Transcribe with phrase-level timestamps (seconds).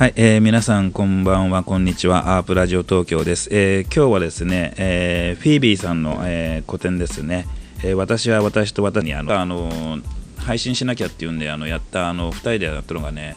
[0.00, 3.50] はい、えー皆さんこんばんは、こんにちは、アープラジオ東京です。
[3.52, 7.46] えー今日はですね、えーフィービーさんの、えー個展ですね、
[7.84, 9.98] えー私は私と私にあの、あの
[10.38, 13.36] 配信しなきゃっていうんで、あのやったあの2人でやったのがね、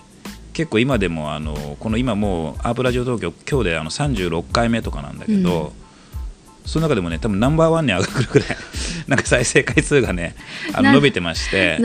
[0.53, 5.73] 結構今でもあのこの今もうアープラジオ東京今日であの36回目とかなんだけど、
[6.65, 8.47] その中でもね多分ナンバーワンに上がるぐらい
[9.09, 10.33] なんか再生回数がね
[10.71, 11.77] あのな伸びてまして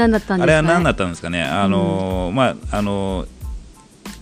[0.45, 1.43] あれは何だったんですかね。
[1.43, 3.27] あの、まああの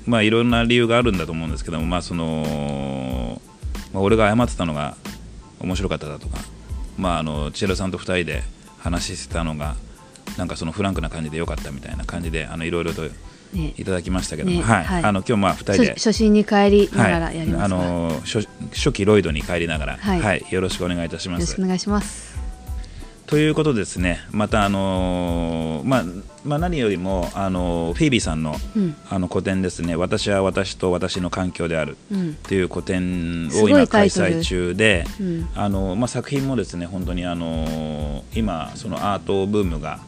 [0.06, 3.40] まあいろんな理由があるんだと思うんですけどもまあその、
[3.92, 4.96] まあ、俺が謝ってたのが
[5.60, 6.38] 面白かっただとか
[6.96, 8.42] まああの千尋さんと2人で
[8.78, 9.74] 話してたのが
[10.38, 13.02] なんかそのフランクな感じでよかったみたいな感じであのいろいろと
[13.52, 13.74] ね。
[13.76, 14.62] いただきましたけども、ね。
[14.62, 15.04] はい、はい。
[15.04, 15.94] あの今日まあ2人初で。
[15.94, 20.54] 初心に帰りながらやります、はい、あの初初期ロイドに帰りながら、ははいい。
[20.54, 21.40] よろしくお願いいたします。
[21.40, 21.66] よろしくお。
[21.66, 22.25] 願いします
[23.26, 26.04] ということですね、また、あのーまあ
[26.44, 28.94] まあ、何よりも、あのフィービーさんの,、うん。
[29.10, 32.34] あの個展ですね、私は私と私の環境であるうん。
[32.34, 35.48] という個展を今、開催中で、うん。
[35.56, 39.98] あのまあ、作品もですね本当に、あの今、そのアートブームが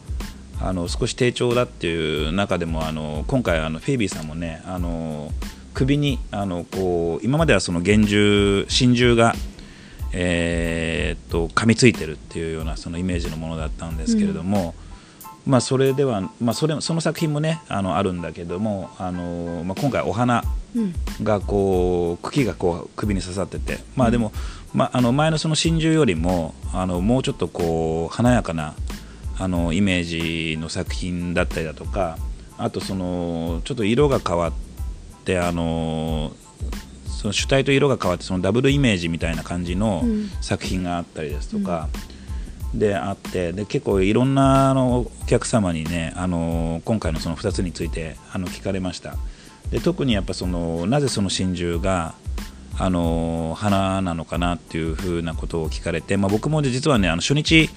[0.61, 5.29] あの少し低調だっていう中でも、あの今回あの、フィービーさんもね、あの
[5.73, 9.35] 首にあのこう今まではその幻獣、真獣が、
[10.11, 14.73] えーっと噛みついてるっていうようなそのイメージのものだったんですけれども、
[15.45, 20.43] まあ、それでは、まあ、それその作品もねあのあるんだけどもあの、まあ、今回お花
[20.75, 20.93] うん。
[21.23, 24.31] がこう茎がこう首に刺さってて、まあでも、
[24.73, 28.75] まあ、あの前のその真珠よりもあのもうちょっとこう華やかな
[29.39, 32.17] あのイメージの作品だったりだとか
[32.57, 34.53] あとそのちょっと色が変わっ
[35.23, 36.33] てあの
[37.19, 40.29] その主体と色が変わってそのダブルイメージみたいな感じのうん。
[40.39, 41.89] 作品があったりですとか、
[42.73, 49.15] であってで結構いろんなあのお客様にねあの今回のその2つについてあの聞かれました。
[49.69, 52.15] で特にやっぱそのなぜその真珠が
[52.77, 57.69] あの花なのかなっていうふうなことを聞かれて、まあ、僕も実はねあの初日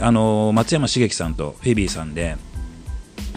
[0.00, 2.36] あの松山茂樹さんとフィービーさんで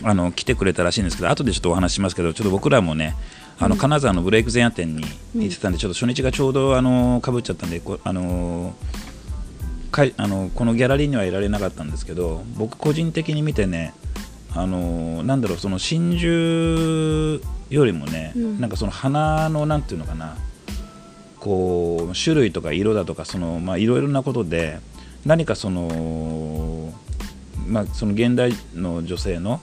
[0.04, 3.16] あの来てくれたらしいんですけど後でちょっとお話ししますけどちょっと僕らもね
[3.62, 5.04] あの金沢のブレイク前夜店に
[5.36, 8.74] 行ってたんで、ちょっと初日がちょうどあのかぶっちゃったんでこあの
[9.92, 13.94] かいあのこのギャラリーにはいられなかったんですけど僕個人的に見てね
[14.56, 18.60] あのなんだろうその真珠よりもね、うん。
[18.62, 20.38] なんかその花のなんていうのかな
[21.40, 24.80] こう種類とか色だとかそのまあいろいろなことで
[25.26, 26.94] 何かその
[27.68, 29.62] まあその現代の女性の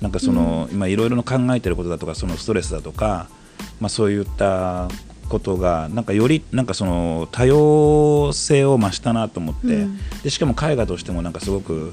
[0.00, 3.28] なんかその、今いろいろな考えてることだとかそのストレスだとか、
[3.80, 4.88] まあ、そういった
[5.28, 9.98] ことがなんかよりなんかその多様性を増したなと思って、うん。
[10.22, 11.92] でしかも絵画としてもなんかすごく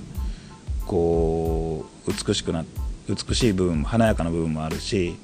[0.86, 2.66] こう美しくな
[3.08, 5.16] 美しい部分も華やかな部分もあるし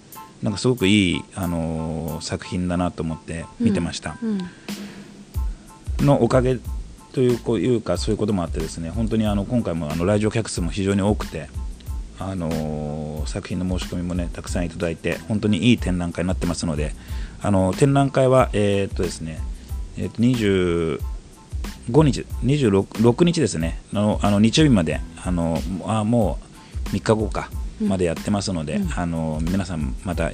[0.42, 4.18] なんかすごくいい、あの作品だなと思って見てました。
[4.24, 4.40] うん。
[6.06, 6.58] のおかげ
[7.12, 11.50] というかそういうこともあってですね本当にあの今回もあの来場客数も非常に多くて、
[12.20, 16.94] あのー作品の申し込みもねたくさんいただいて本当にいい展覧会になってますので
[17.42, 19.40] あの展覧会はえーっとですね
[19.98, 26.40] えーっと25日26日ですねのあの日曜日まであのあも
[26.92, 29.00] う3日後かまでやってますので、うん。
[29.00, 30.32] あの皆さんまた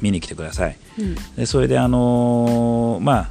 [0.00, 0.76] 見に来てください。
[0.98, 1.14] うん。
[1.36, 3.30] でそれであのーまあ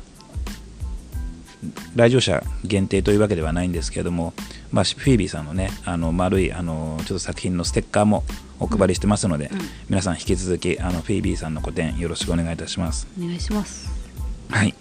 [1.95, 4.33] 来場者限定というわけではないんですけれども、
[4.71, 8.23] まあ、フィービーさんのねあの丸いあのちょっと作品のステッカーも
[8.59, 9.59] お配りしてますので、うん。
[9.89, 13.07] 皆さん引き続きあのフィービーさんの個展よろしくお願いいたします。
[13.17, 13.89] お願いします。
[14.49, 14.73] はい、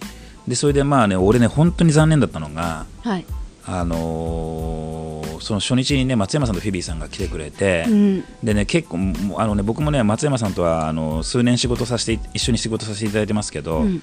[0.47, 3.25] でそれでまあね俺ね本当に残念だったのが、はい。
[3.65, 8.23] あのーその初日にね松山さんとフィービーさんが来てくれて、うん。
[8.43, 8.97] でね結構
[9.37, 14.01] あのね僕もね松山さんとはあの数年仕事させて一緒に仕事させていただいてますけど、うん。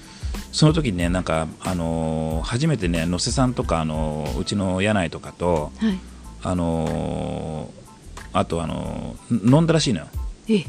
[0.51, 5.99] その時にねなんかあのー初めてね野瀬さんとかあのーうちの柳井とかとはい。
[6.43, 7.85] あのー
[8.33, 10.07] あとあのー飲んだらしいのよ。
[10.49, 10.63] え。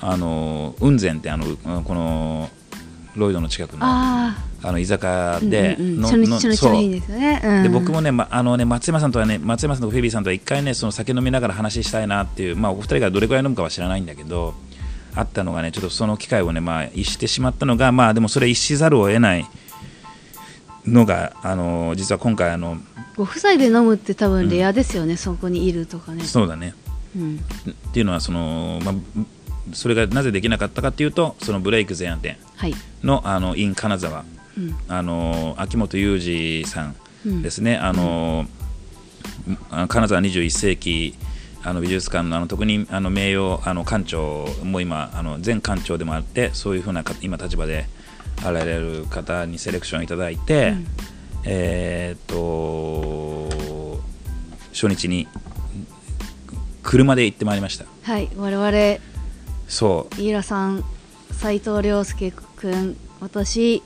[0.00, 1.44] あのー雲仙ってあの
[1.82, 2.48] この
[3.16, 3.78] ロイドの近くの
[4.62, 6.00] ああの居酒屋あでうんうんうん。
[6.00, 6.64] の初日です
[7.10, 7.60] よね、う。
[7.60, 14.54] ん、で僕もね、まあのね松山さんとはね松山さんとフィービーさんとは一回ねその酒飲みながら話したいなっていう、まあ、お二人がどれくらい飲むかは知らないんだけど
[15.14, 19.46] あったのがねちょっとその機会をね、まあ、逸してしまったのがまあでもそれ逸しざるを得ない
[20.86, 22.78] のがあの実は今回あの
[23.18, 26.22] ご夫妻で飲むって多分レアですよね、そこにいるとかね。
[26.22, 26.72] そうだね。
[27.16, 27.36] うん。
[27.36, 28.94] っていうのはその、まあ、
[29.72, 34.20] それがなぜできなかったかっていうとそのブレイク前夜店はい、のあの in 金沢。
[34.20, 34.37] うん
[34.88, 36.96] あの秋元裕二さん
[37.26, 37.42] うん。
[37.42, 38.46] ですね、あの
[39.70, 41.14] あ金沢21世紀
[41.64, 47.86] あの美術館のあの特にあの名誉あの館長も今あの前館長でもあってそういうふうなか今立場で
[48.44, 50.86] あられる方にセレクションいただいて、うん。
[51.44, 53.58] えーっと
[54.72, 55.26] 初日に
[56.84, 57.84] 車で行ってまいりました。
[58.02, 59.02] はい我々
[59.66, 60.20] そう。
[60.20, 60.84] 飯浦さん
[61.32, 63.82] 斉藤亮介君私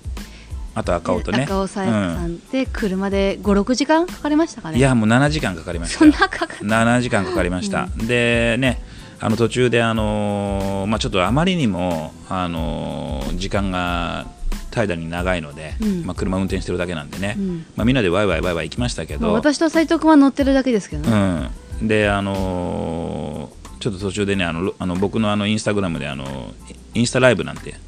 [0.74, 1.44] あと赤尾とね。
[1.44, 4.74] 赤尾さやんで車で56時間かかりましたかね。
[4.74, 8.82] うんいやもう7時間かかりましたそんよなかかっ7時間かかりました、でね
[9.20, 14.26] あの途中で、あのーまあ、ちょっとあまりにも、あのー時間が
[14.72, 16.04] 怠惰に長いので、うん。
[16.04, 17.66] まあ、車運転してるだけなんでね、うん。
[17.76, 26.54] まあ、みんなでワイワイワイワイ行きましたけど、まあ私と斉藤君は乗ってるだけですけどね、うん、であのーちょっと途中でねあのろあの僕のあのインスタグラムであの
[26.94, 27.80] インスタライブなんてはい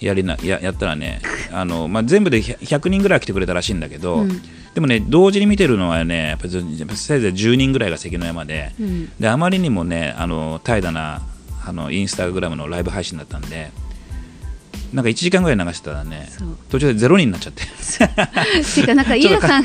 [0.00, 1.20] やりなややったらね
[1.52, 4.42] あの、まあ、全部で100 100人ぐらい来てくれたらしいんだけど、うん。
[4.74, 6.58] でもね同時に見てるのはねやっぱせ
[7.18, 9.12] いぜい10人ぐらいが関の山で,、うん。
[9.20, 11.22] であまりにもねあの怠惰な
[11.64, 13.70] あのインスタグラムのライブ配信だったんで
[14.92, 16.28] なんか1時間ぐらい流してたらね
[16.68, 17.62] 途中でゼロ人になっちゃって。
[17.64, 19.64] っていうかなんか 飯浦さん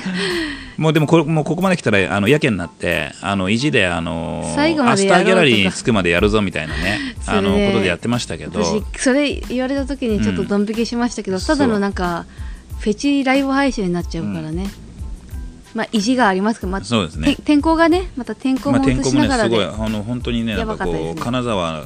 [0.79, 8.61] もうでもこもうここまで来たらあのやけになってあの意地であの最後まアスターギャラリーに着くまでやるぞみたいなねあのねことでやってましたけど。
[8.61, 11.43] 私それ言われた時にちょっとドン引きしましたけど、うん。
[11.43, 12.25] ただのなんか
[12.79, 14.67] フェチライブ配信になっちゃうからね、
[15.75, 17.35] まあ意地がありますけど、まあ、そうですね。
[17.35, 21.83] て天候がねまた天候まあ、も映天候もねしながらで、すごいあの本当にねなんかこう金沢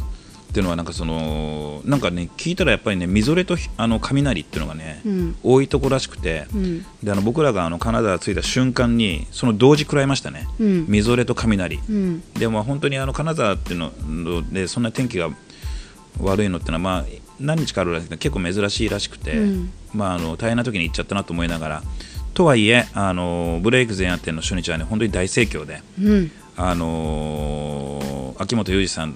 [0.53, 5.35] っていうのはなんかそのなんかね聞いたらやっぱりねみぞれとひあの雷っていうのがね、うん。
[5.41, 6.85] 多いところらしくて、うん。
[7.01, 10.85] であの僕らがあの金沢着いた瞬間にその同時食らいましたね、うん。
[10.87, 12.21] みぞれと雷、うん。
[12.33, 15.31] でも本当にあの金沢っていうのでそんな天気が
[16.21, 17.05] 悪いのってのはまあ
[17.39, 19.71] 何日かあるらしくて結構珍しいらしくて、うん。
[19.91, 21.83] まあ、あの大変な時に行っちゃったなと思いながら
[22.35, 26.31] とはいえあのブレイク前夜店の初日はね本当に大盛況で、うん。
[26.55, 29.15] あの秋元裕二さん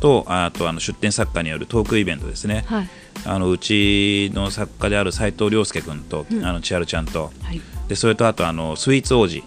[0.00, 2.88] とあとあの出展作家によるトークイベントですね、はい。
[3.24, 6.44] あのうちの作家である斉藤亮介君と、うん。
[6.44, 7.32] あの千春ちゃんと。
[7.42, 7.60] はい。
[7.88, 9.42] でそれとあとあのスイーツ王子、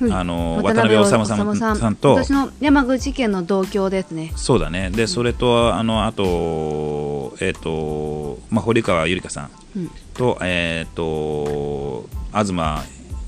[0.00, 0.12] うん。
[0.12, 1.76] あの渡辺治さん。
[1.76, 2.14] さんと。
[2.14, 4.32] 私の山口県の同郷ですね。
[4.36, 4.90] そうだね。
[4.90, 9.90] でそれとあのあと,、えーとまあ、堀川ゆりかさんうん。
[10.14, 12.52] と,、えー、と東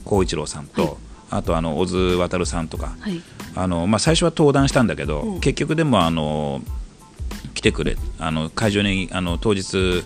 [0.04, 0.92] 光一郎さんと、はい
[1.32, 3.20] あとあの小津渉さんとか、はい。
[3.54, 5.40] あのまあ、最初は登壇したんだけど、うん。
[5.40, 6.60] 結局でもあの
[7.54, 10.04] 来てくれあの会場にあの当日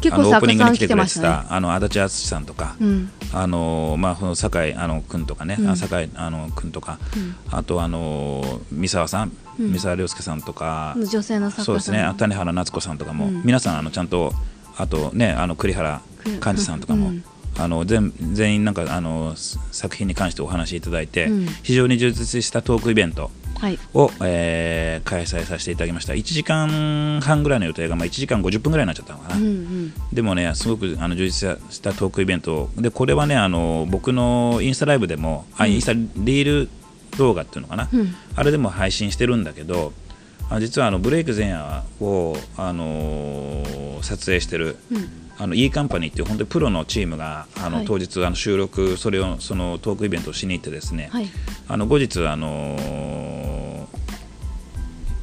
[0.00, 1.26] 結あのオープニングに来てくれててましたね。
[1.48, 3.10] たあの足立淳さんとか、うん。
[3.32, 5.68] あのまあ、この酒井あの君とかね、うん。
[5.68, 7.34] あ酒井あの君とか、うん。
[7.50, 9.72] あとあの三沢さん、うん。
[9.72, 12.00] 三沢亮介さんとか、女性のそうですね。
[12.00, 13.42] あ谷原夏子さんとかも、うん。
[13.44, 14.32] 皆さんあのちゃんと
[14.76, 16.00] あとねあの栗原
[16.38, 17.24] 寛治さんとかも、うん
[17.62, 21.46] あの全全員なんかあのす作品に関してお話しいただいて、うん。
[21.62, 23.78] 非常に充実したトークイベントはい。
[23.94, 26.12] を、えー開催させていただきました。
[26.12, 29.92] 1時間半ぐらいの予定が、まあ、1時間50分ぐらいになっちゃったのかな、うんうん。
[30.12, 32.70] でもねすごくあの充実したトークイベント。
[32.76, 36.68] でこれはねあの僕のインスタライブでも、あインスタリール
[37.18, 38.14] 動画っていうのかな、うん。
[38.36, 39.92] あれでも配信してるんだけど
[40.48, 47.86] あ実はあのブレイク前夜を、あのー撮影してる、うんあの E カンパニーっていう本当にプロのチームがあの、はい。
[47.86, 51.26] 当日あの収録それをそのトークイベントをしに行ってですね、はい。
[51.66, 53.86] あの後日あのー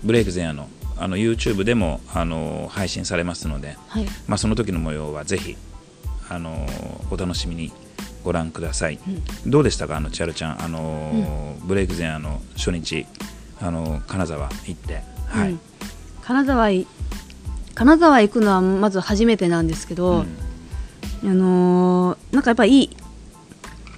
[0.03, 4.05] ブレイク前夜のあの YouTube でもあのー配信されますので、はい。
[4.27, 5.55] まあ、その時の模様はぜひ
[6.29, 7.71] あのーお楽しみに
[8.23, 8.99] ご覧ください、
[9.45, 9.97] どうでしたか？
[9.97, 10.63] あの千春ちゃん。
[10.63, 13.05] あのーブレイク前夜の初日
[13.61, 15.03] あのー金沢行って。
[15.27, 15.59] はい、うん。
[16.23, 16.87] 金沢い
[17.77, 20.25] 金沢行くのはまず初めてなんですけど、
[21.23, 22.97] あのーなんかやっぱりいい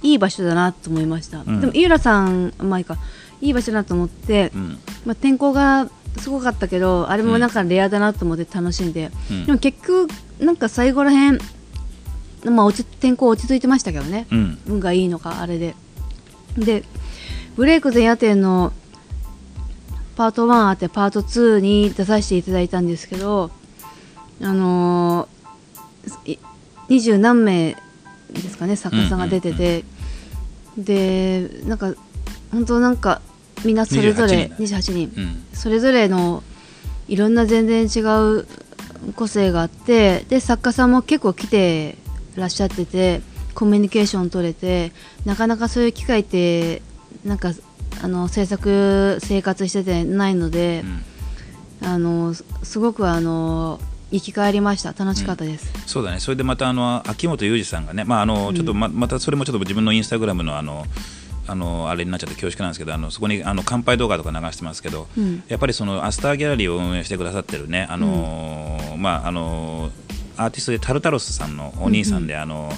[0.02, 1.62] いい場所だなと思いました、ん。
[1.62, 2.98] でも井浦さんまあいいか。
[3.40, 4.78] いい場所だなと思って、うん。
[5.06, 9.46] まあ、天候がすごかったけどあれもなんかレアだなと思って楽しんで、うん。
[9.46, 10.10] でも結局
[10.42, 11.40] なんか最後らへん、
[12.44, 14.58] まあ、落ち天候落ち着いてましたけどね、うん。
[14.68, 15.74] 運がいいのかあれで。
[16.58, 16.84] で
[17.56, 18.74] ブレイク前夜店の
[20.18, 23.52] パート1あってパート2に出させていただいたんですけど
[24.42, 25.28] あの
[26.88, 27.76] 二十何名
[28.32, 29.84] ですかね作家さんが出てて、
[30.78, 31.94] でなんか
[32.52, 33.22] 本当なんか
[33.66, 35.14] みんなそれぞれ28 28人。
[35.18, 35.44] うん。
[35.54, 36.44] それぞれの
[37.08, 38.06] いろんな全然違
[38.40, 38.48] う
[39.16, 41.96] 個性があってで作家さんも結構来て
[42.36, 43.22] らっしゃってて
[43.56, 44.92] コミュニケーション取れて
[45.26, 46.82] なかなかそういう機会って
[47.26, 47.52] なんか
[48.02, 51.04] あの制作生活しててないのでう、ん。
[51.82, 53.80] あのすすごくあの
[54.12, 54.94] 生き返りました。
[54.94, 56.20] 楽しかったです、そうだね。
[56.20, 60.86] それでまたあの秋元裕二さんがね、まああのちょっとままたそれもちょっと自分のインスタグラムのあの
[61.48, 65.44] あのあれになっちゃって恐縮なんですけどあのそこにあの乾杯動画とか流してますけど、うん。
[65.48, 69.92] やっぱりそのアスターギャラリーを運営してくださってるねあのーまああのー
[70.38, 72.72] アーティストでタルタロスさんのお兄さんで、あの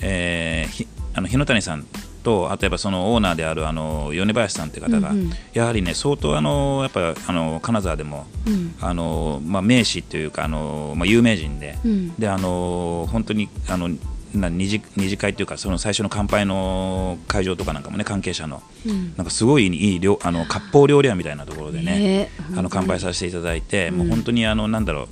[0.00, 1.86] えーひあの日野谷さん
[2.22, 5.30] とあとやっぱそのオーナーであるあの米林さんって方が、うんうん。
[5.52, 8.74] やはりね相当あのやっぱあの金沢でもうん。
[8.80, 12.14] あのまあ名士というかあのまあ有名人で、うん。
[12.16, 13.90] であの本当にあの
[14.34, 19.14] な二次二次会というかその最初の乾杯の会場とかなんかもね関係者のうん。
[19.16, 25.08] なんかすごいいい料あの割烹料理屋みたいなところでねねあの乾杯させていただいて、もう本当にあのなんだろう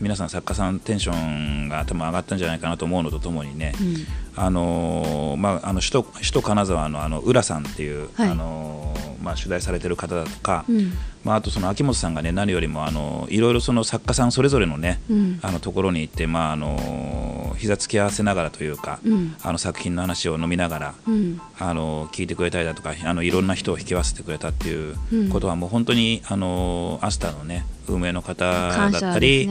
[0.00, 8.30] 皆さん作家さんテンションが多分上がったんじゃないかなと思うのとともにね、うんあのーまあ、あの首都首都金沢のあの浦さんっていう、はい。
[8.30, 10.92] あのーまあ、取材されてる方だとか、うん。
[11.22, 15.38] まあ、あとその秋元さんがね何よりもあのいろいろその作家さんそれぞれのね、うん。
[15.42, 19.36] あのところに行って、まああの膝つき合わせながらというか、うん。
[19.42, 21.40] あの作品の話を飲みながら、うん。
[21.58, 25.28] あの聞いてくれたりだとかあのいろんな人を引き合わせてくれたっていううん。
[25.28, 29.48] ことはもう本当にあのアスターのね運営の方だったり、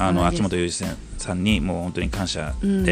[0.00, 2.84] あの秋元裕二さんにもう本当に感謝で、うん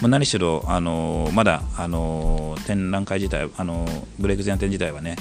[0.00, 3.86] もう何しろあのまだあの展覧会自体あの
[4.18, 5.16] ブレイク前展自体はね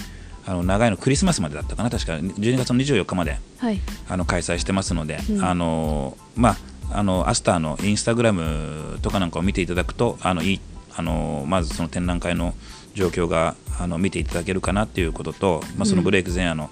[0.45, 2.13] あの長いのクリスマスまでだったかな確か。
[2.13, 3.79] 12月の24日まではい。
[4.09, 5.43] あの開催してますので、うん。
[5.43, 6.57] あのまあ
[6.91, 10.59] あのアスターのインスタグラムとかなんかを見ていただくとあのいい
[10.95, 12.53] あのまずその展覧会の
[12.93, 16.69] 状況があの見ていただけるかなっていうことと、まあ、そのブレイク前夜の、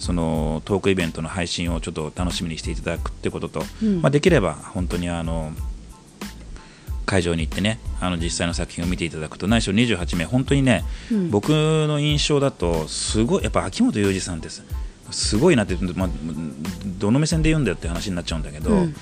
[0.00, 4.02] そのトークイベントの配信をちょっと楽しみにしていただくってことと、うん。
[4.02, 5.52] まあ、できれば本当にあの
[7.10, 11.30] 会場に行ってねあの実際の作品を見ていただくと何しろ28名本当にね、うん。
[11.30, 14.62] 僕の印象だとすごいやっぱ秋元裕二さんです
[15.10, 16.08] すごいなって、まあ、
[17.00, 18.94] どの目線で言うんだよって話になっちゃうんだけど、うん。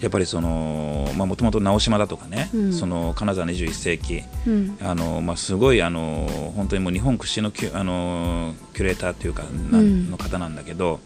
[0.00, 2.72] やっぱりそのもともと直島だとかね、うん。
[2.72, 4.78] その金沢21世紀うん。
[4.80, 6.26] あの、まあ、すごいあの
[6.56, 11.00] 本当にもう日本屈指のキュあのキュレーターというかの方なんだけど、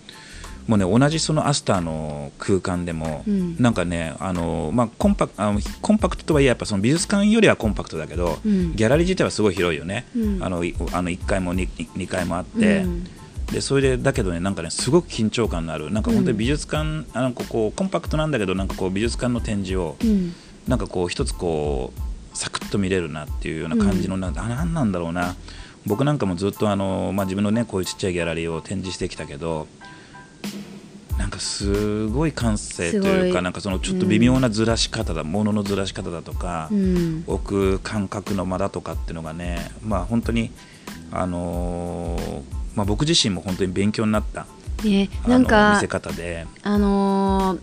[0.66, 3.56] もうね同じそのアスターの空間でも、うん。
[3.58, 8.74] なんかねあの、まあ、コンパあのコンパクトとはいえやっぱその美術館よりはコンパクトだけど、うん。
[8.74, 10.42] ギャラリー自体はすごい広いよね、うん。
[10.42, 13.04] あのいあの1階も 2, 2階もあって、うん。
[13.52, 20.34] でそれでだけどねなんかねすごく緊張感のあるなんか本当に美術館、あのここうコンパクトなんだけどなんかこう美術館の展示を、うん。
[20.66, 25.36] なんかこう一つこうサクッと見れるなっていうような感じの、なんあなんなんだろうな。
[25.86, 29.68] 僕なんかもずっとあの、まあ、自分のねこういうちっちゃいギャラリーを展示してきたけど
[31.34, 37.24] かすごい感性というかなんかそのちょっと微妙なずらし方だ、もののずらし方だとか、うん。
[37.26, 40.50] 置く感覚の間だとかっていうのがねまあ本当に
[41.10, 42.42] あのー
[42.74, 44.46] まあ、僕自身も本当に勉強になった
[44.84, 46.46] ねなんか見せ方で。
[46.62, 47.58] あのー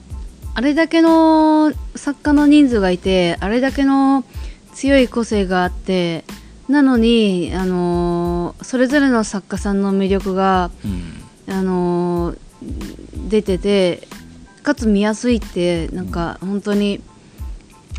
[0.53, 4.25] あれだけの作家の人数がいてあれだけの
[4.73, 6.25] 強い個性があって
[6.67, 11.53] なのに、あのーそれぞれの作家さんの魅力が、うん。
[11.53, 12.37] あのー
[13.29, 14.07] 出てて
[14.63, 17.01] かつ見やすいってなんか本当に、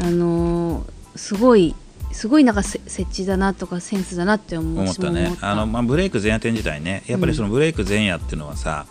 [0.01, 1.75] あのーすごい
[2.13, 5.37] すごいなんかせ設置だなとかセンスだなって思ったね。
[5.41, 7.03] あの、まあ、ブレイク前夜展自体ね。
[7.07, 8.87] やっぱりそのブレイク前夜っていうのはさ、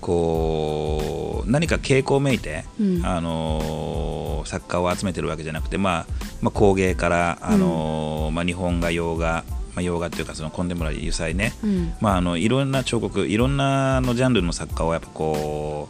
[0.00, 3.06] こう何か傾向めいて、うん。
[3.06, 6.06] あのー作家を集めてるわけじゃなくて、まあ
[6.42, 9.42] まあ、工芸から、あのーまあ、日本画洋画、
[9.74, 11.94] まあ、洋画っていうかそのコンテンポラリー油彩ね、うん。
[12.00, 15.88] まあ、あのいろんな彫刻いろんなあのジャンルの作家をやっぱこ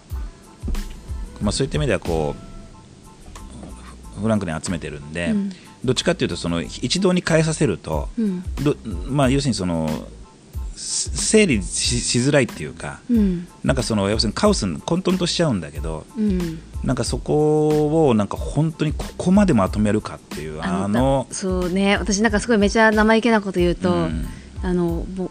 [1.40, 5.50] う、まあ、そういった意味ではこうフフランクに集めてるんで、うん。
[5.84, 8.42] どっちかっていうとその一堂に変えさせると、うん。
[8.62, 8.76] ど
[9.06, 10.04] まあ、要するにそのす
[10.76, 13.46] 整理ししづらいっていうかうん。
[13.62, 16.60] なんかその要するにカオスに混沌としちゃうんだけどうん。
[16.82, 21.96] なんかそこをなんか本当にここまでまとめるかっていうあのだそうね。
[21.96, 24.26] 私なんかすごいめちゃ生意気なこと言うと、うん。
[24.62, 25.30] あのもう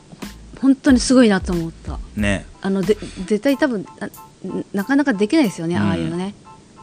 [0.61, 1.99] 本当にすごいなと思った。
[2.15, 2.45] ね。
[2.61, 4.09] あので絶対多分あ
[4.73, 5.81] なかなかできないですよね、うん。
[5.81, 6.33] ああいうのね。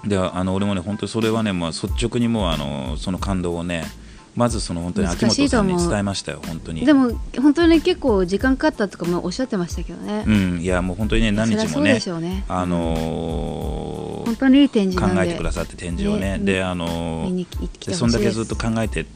[0.05, 3.85] であの俺もね本当にそれはねもう率直にもうあのその感動をね
[4.37, 6.87] まずその本当に秋元さんに伝えましたよ本当に。
[6.87, 7.11] でも
[7.41, 12.45] 本当に結構時間かかったとかもおっしゃってましたけどね、うんいやもう本当にね何日もねね。
[12.49, 15.23] あのー本当にいい展示なんで。
[15.23, 19.07] 考えてくださって展示をねねであのーそんだけずっと考えて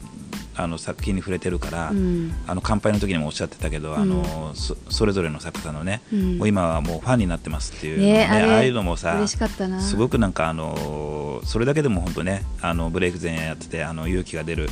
[0.57, 2.33] あの作品に触れてるから、うん。
[2.47, 6.37] あの乾杯の時にもおっしゃってたけど、あのそそれぞれの作家のね、うん。
[6.37, 8.13] もう今はもうファンになってますっていうね。
[8.13, 14.69] ねあれああいうのもさすごくなんかあのそれだけでも本当ねあのブレイク前夜やっててあの勇気が出る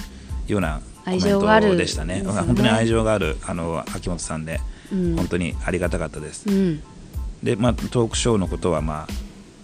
[0.48, 1.68] ようなコメン愛情がある。
[1.72, 2.22] トでしたね。
[2.22, 4.60] ね本当に愛情があるあの秋元さんで、
[4.92, 5.16] うん。
[5.16, 6.82] 本当にありがたかったです、うん。
[7.42, 9.08] でまあトークショーのことはま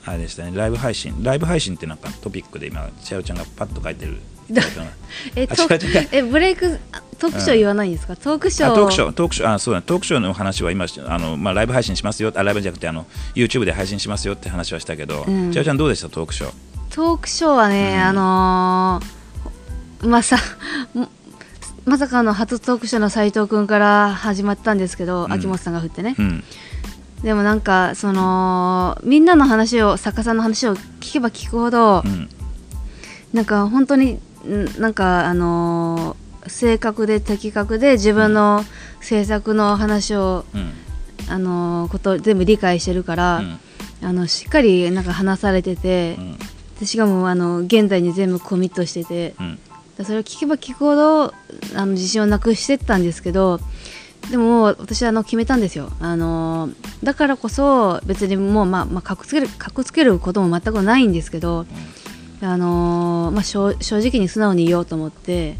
[0.06, 0.52] ああれでしたね。
[0.56, 1.24] ライブ配信。
[1.24, 4.18] ライブ配信ってなんかトピックで今千代ちゃんがパッと書いてる
[4.52, 4.64] だ
[5.36, 5.68] えあト
[6.12, 6.80] えブレイク
[7.20, 8.72] トークショー言わないんですか、トークショー。
[8.72, 9.82] あトークショートークショーあそうだ。
[9.82, 12.32] トークショーの話は今あの、まあ、ライブ配信しますよ。
[12.34, 13.06] あライブじゃなくてあの
[13.36, 15.52] YouTube で配信しますよって話はしたけど、うん。
[15.52, 16.10] 千代ちゃんどうでした？
[16.10, 16.52] トークショー。
[16.90, 18.02] トークショーはね、うん。
[18.02, 19.19] あのー
[20.04, 20.38] まさ
[21.86, 25.34] まさかの初トークショーの斉藤君から始まったんですけど、うん。
[25.34, 26.44] 秋元さんが振ってね、うん。
[27.24, 32.30] でもなんかそのみんなの話を作家さんの話を聞けば聞くほど、うん。
[33.34, 38.64] なんか本当にんなんかあのー正確で的確で自分の
[39.02, 40.72] 制作の話を、うん。
[41.28, 43.60] あのーこと全部理解してるから、うん。
[44.02, 46.38] あのしっかりなんか話されててう、ん。
[46.80, 49.36] でしかもあの現在に全部コミットしてて、
[50.04, 51.34] それを聞けば聞くほど
[51.76, 53.60] あの自信をなくしてったんですけど
[54.32, 56.70] でも私はあの決めたんですよあの
[57.04, 61.66] だからこそ別にもうまあまあかっこつけるかっこつけることも全くないんですけど
[62.42, 65.58] あのまあ正直に素直に言おうと思って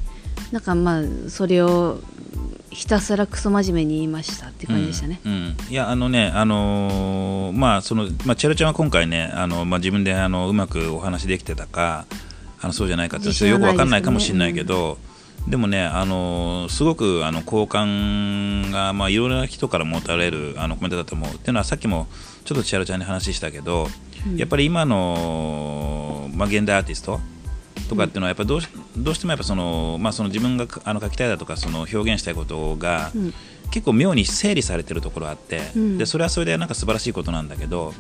[0.52, 2.00] なんかまあそれを
[2.70, 5.20] ひたすらクソ真面目に言いましたっていう感じでしたね。
[5.26, 12.06] うんうんいやあのねあのーまあそのまあチェロちゃんは今回ねあのまあ自分であのうまくお話できてたか
[12.62, 14.98] あのそうじゃないかってよくわかんないかもしれないけど、
[15.48, 21.30] でもねあのーすごくあの好感がまあいろいろな人から持たれるあのコメントだと思う。
[21.30, 22.08] っていうのはさっきも
[22.46, 23.88] ちょっとチェロちゃんに話したけど、
[24.28, 24.38] うん。
[24.38, 27.20] やっぱり今のまあ現代アーティスト
[27.88, 33.34] とかっていうのはやっぱどうしどうしてもやっぱそのまあその自分があの書きたいだとかその表現したいことが、うん。
[33.72, 35.98] 結構妙に整理されてるところあって、うん。
[35.98, 37.94] でそれはそれでなんか素晴らしいことなんだけど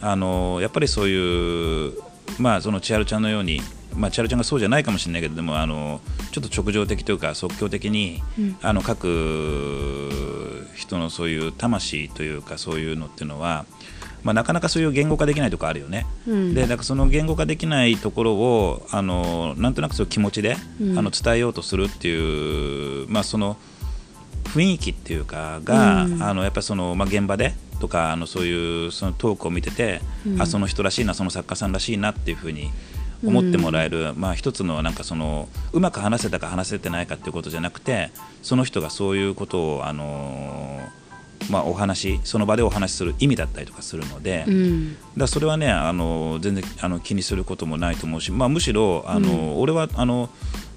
[0.00, 1.94] あのやっぱりそういう
[2.38, 3.60] まあその千春ちゃんのように、
[3.94, 6.00] まあ、千春ちゃんがそうじゃないかもしれないけどでもあの
[6.32, 8.56] ちょっと直情的というか即興的に、うん。
[8.62, 13.64] あの書く人のそういう魂というかそういうのっていうのは、
[14.22, 16.06] まあ、なかなかそういう言語化できないところあるよね。
[16.28, 16.54] うん。
[16.54, 20.98] でなんかその言語化できないところをあのなんとなくそういう気持ちで、うん。
[20.98, 23.56] あの伝えようとするっていう、まあ、その
[24.44, 26.22] 雰囲気っていうかが、うん。
[26.22, 30.42] あのやっぱりその、まあ、現場でとかあのそういうそのトークを見てて、うん。
[30.42, 32.70] あその人らしいなその作家さんらしいなっていうふうに
[33.24, 38.10] 思ってもらえる、まあ、一つのなんかそのうまく話せたか話せてないかっていうことじゃなくて
[38.42, 40.80] その人がそういうことをあの、
[41.50, 44.44] まあ、お話その場でお話しする意味だったりとかするので。
[44.46, 44.96] うん。
[45.16, 49.60] だそれはねあの全然あの気にすることもないと思うし、まあ、むしろあの、うん。
[49.60, 50.28] 俺はあの、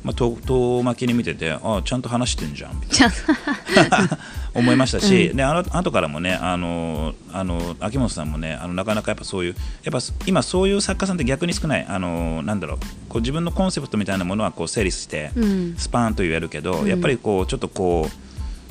[0.03, 2.79] まあ、遠遠巻きに見ててあちゃんと話してんじゃん。
[2.79, 4.17] みたいな
[4.53, 5.37] 思いましたし、うん。
[5.37, 11.85] であの後からもねあのあの秋元さんもねあのなかなかやっぱそういうやっぱ今そういう作家さんって逆に少ない。
[11.87, 12.77] あのなんだろう。
[13.09, 15.75] こう自分のコンセプトみたいなものはこう整理して、うん。
[15.77, 16.87] スパーンと言えるけど、うん。
[16.87, 18.28] やっぱりこうちょっとこう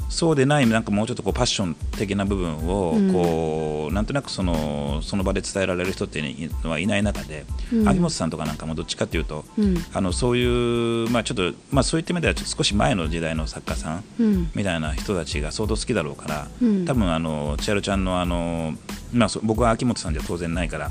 [0.09, 3.12] そうでないなんかもうちょっとこうパッション的な部分をうん。
[3.12, 7.88] こう、なんとなくそのその場で伝えられる人っていうのはいない中で、うん。
[7.88, 9.77] 秋元さんとかなんかもどっちかっていうと、うん。
[9.92, 14.51] あのそういうまあちょっとまあそういった意味ではちょっと少し前の時代の作家さんうん。
[14.55, 16.85] みたいな人たちが相当好きだろうから、うん。
[16.87, 18.75] 多分あの千春ちゃんのあの
[19.12, 20.90] まあそ僕は秋元さんじゃ当然ないから。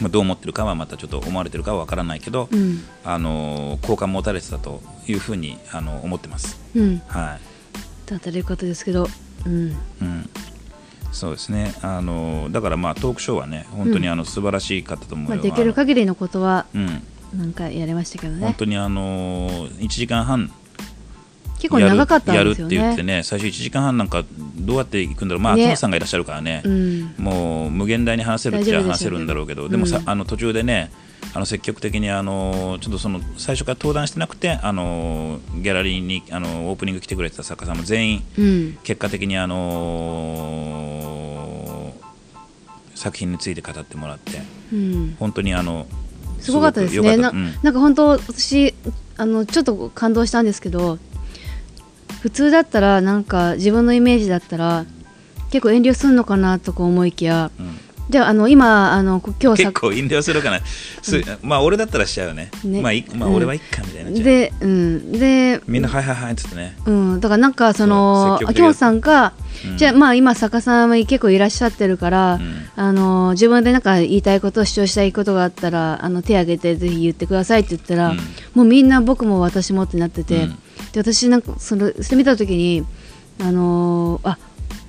[0.00, 2.82] まあ、どう思ってるかはまたちょっと思われてるかは分からないけど、うん。
[3.04, 6.58] あの好感持たれてたというふうにあの思ってます。
[6.74, 7.02] うん。
[7.06, 7.49] はい
[8.14, 9.06] だということですけど
[9.46, 9.76] うん。
[10.02, 10.30] うん、
[11.12, 11.74] そうですね。
[11.82, 17.02] あのだからまあトークショーはね本当にあの素晴らしかったと思うよ、まあ、できる限りのことはうん。
[17.36, 20.50] なんかやりましたけど本ね当にあの1時間半。
[21.60, 24.24] 結構長かったんやるですよやるって言ってねね最初1時間半なんか
[24.56, 25.42] どうやって行くんだろう。
[25.42, 25.64] まあね。
[25.64, 27.14] 秋元さんがいらっしゃるからね、うん。
[27.18, 29.68] もう無限大に話せるっちゃ話せるんだろうけど。
[29.68, 30.08] でもさ、うん。
[30.08, 30.90] あの途中でね
[31.32, 38.78] あの積極的にあのちょっとその最初から登壇してなくてあのギャラリーにあのオープニング来てくれてた作家さんも全員うん。
[38.82, 40.60] 結果的にあの
[42.94, 45.16] 作品について語ってもらってうん。
[45.18, 45.86] 本当にあの
[46.40, 47.16] すごかったですね。
[47.16, 47.54] なうん。
[47.62, 48.74] なんか本当私
[49.16, 50.98] あのちょっと感動したんですけど
[52.22, 54.84] 普通だったらなんか自分のイメージだったら
[55.50, 57.78] 結構遠慮するのかなとか思いきやうん
[58.10, 60.60] じゃああの今あの今日さ結構遠慮するかな、
[61.00, 62.50] すまあ俺だったらしちゃうよね。
[62.64, 62.82] ね。
[62.82, 63.34] まあいまあうん。
[63.36, 65.12] 俺はいっかみたいな、でうん。
[65.12, 69.32] でみんなはいはいはいっつってね、うん、だからなんかその秋元さんが、
[69.64, 69.76] うん。
[69.78, 72.68] じゃあまあ今作家さんも結構いらっしゃってるから、うん。
[72.74, 78.16] あの自分でなんか言いたいこと主張したいことがあったらあの手挙げてぜひ言ってくださいって言ったら、うん。
[78.54, 80.58] もうみんな僕も私もってなってて、うん。
[80.92, 82.84] で私なんかそれそれ見た時に
[83.40, 84.38] あのーあ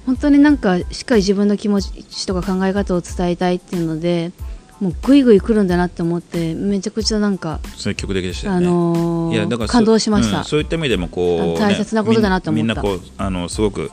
[0.05, 4.31] 本当になんかしっかり自分の気持ちとか考え方を伝えたいっていうので
[4.79, 10.39] もうぐいぐい来るんだなって思ってめちゃくちゃなんか、積極的でしたよあね、のーいやだからそ感動しました。
[10.39, 12.65] うんそういった意味でもこう、大切なことだなと思った。
[12.65, 13.91] みんみんなこうあのすごく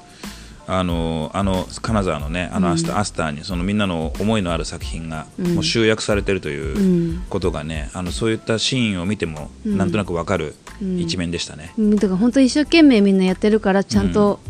[0.66, 5.54] あのあの金沢のねあのアスタ,、アスターにそのみんなの思いのある作品がうん。
[5.56, 7.22] もう集約されてるとういうん。
[7.28, 9.76] ことがね、あのそういったシーンを見てもうん。
[9.76, 10.98] なんとなくわかるうん。
[11.00, 11.74] 一面でしたね。
[11.78, 11.96] うん。
[11.96, 14.40] だから本当一生懸命みんなやってるからちゃんと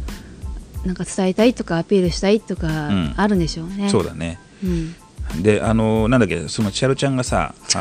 [0.89, 3.15] なんか伝えたいとかアピールしたいとかうん。
[3.17, 3.91] あるんでしょうね。
[3.91, 4.41] そうだね。
[4.65, 4.95] うん。
[5.43, 7.81] であのなんだっけその千春ちゃんがさあ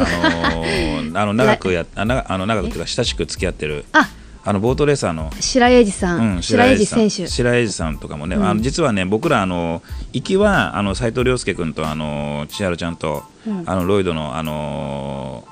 [1.13, 4.09] の あの長くやあなあの長くというか親しく付き合ってるあ。
[4.43, 5.29] あのボートレーサーの。
[5.39, 7.09] 白英二さん、うん、白英二さん。
[7.09, 7.31] 選手。
[7.31, 8.45] 白江さんとかもね、うん。
[8.45, 9.81] あの実はね僕らあの
[10.13, 13.63] 行きはあの斉藤亮介君とあの千春ちゃんと、うん。
[13.65, 15.45] あのロイドのあの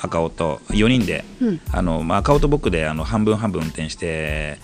[0.00, 1.60] 赤尾と4人で、うん。
[1.70, 4.58] あのまあ、赤尾と僕であの半分半分運転して、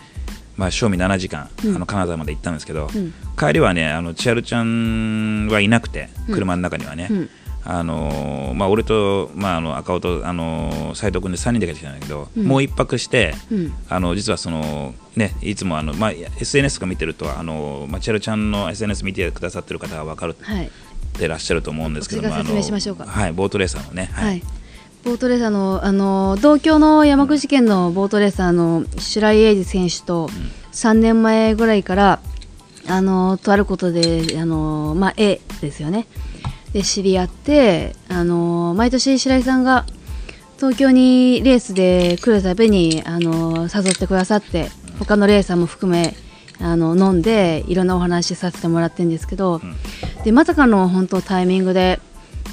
[0.58, 1.76] まあ、賞味7時間、うん。
[1.76, 3.14] あの金沢まで行ったんですけど、うん。
[3.38, 6.34] 帰りはねあの千春ちゃんはいなくてうん。
[6.34, 7.30] 車の中にはね、うん。
[7.64, 12.44] あのまあ、俺と、まあ、あの赤尾とあの斉藤君で3人で帰ってきたんだけど、うん。
[12.44, 13.72] もう一泊して、うん。
[13.88, 20.66] あの実はその、ね、いつもあの、まあ、SNS とか見てるとあの、まあ、チェルちゃんの SNS 見てくださってる方が分かるはい。
[20.66, 23.04] ってらっしゃると思うんですけどもこっちが説明しましょうか。
[23.04, 24.38] あのはい、ボートレーサーのね、はい。
[24.38, 24.42] い、
[25.08, 30.28] ボートレーサーのあの同郷の山口県のボートレーサーの白井英二選手と
[30.72, 32.20] 3年前ぐらいから
[32.86, 36.06] あのとあることであの、まあ、A ですよね。
[36.74, 39.86] で知り合ってあの毎年白井さんが
[40.56, 44.68] 東京にレースで来るたびにあの誘ってくださって
[44.98, 46.14] 他のレーサーも含め
[46.60, 49.62] あの飲んでいろんなお話しさせてもらってるんですけど、
[50.24, 51.98] でまさかの本当タイミングで、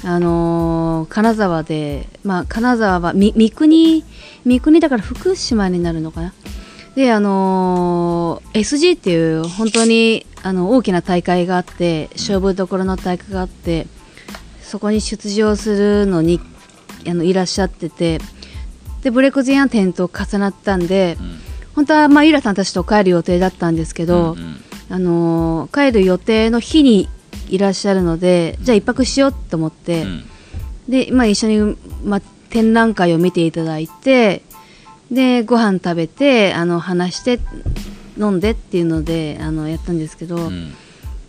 [0.04, 4.04] あのー金沢で、まあ、金沢はみ三国
[4.44, 6.34] 三国だから福島になるのかな？
[6.94, 13.86] であのー SG っていう本当にあの大きな大会があって勝負どころの大会があって
[14.62, 16.40] そこに出場するのに
[17.08, 18.18] あのいらっしゃってて
[19.02, 21.16] でブレイク前夜点と重なったんで、
[21.76, 24.56] 本当はまあイラさんたちと帰る予定だったんですけど、うんうん。
[24.88, 27.08] あのー帰る予定の日に
[27.48, 30.24] いらっしゃるのでじゃあ一泊しようと思って、うん。
[30.88, 34.42] で、まあ、一緒に、まあ、展覧会を見ていただいて
[35.10, 37.40] でご飯食べてあの話して
[38.18, 40.74] 飲んでっていうのであのやったんですけど、うん。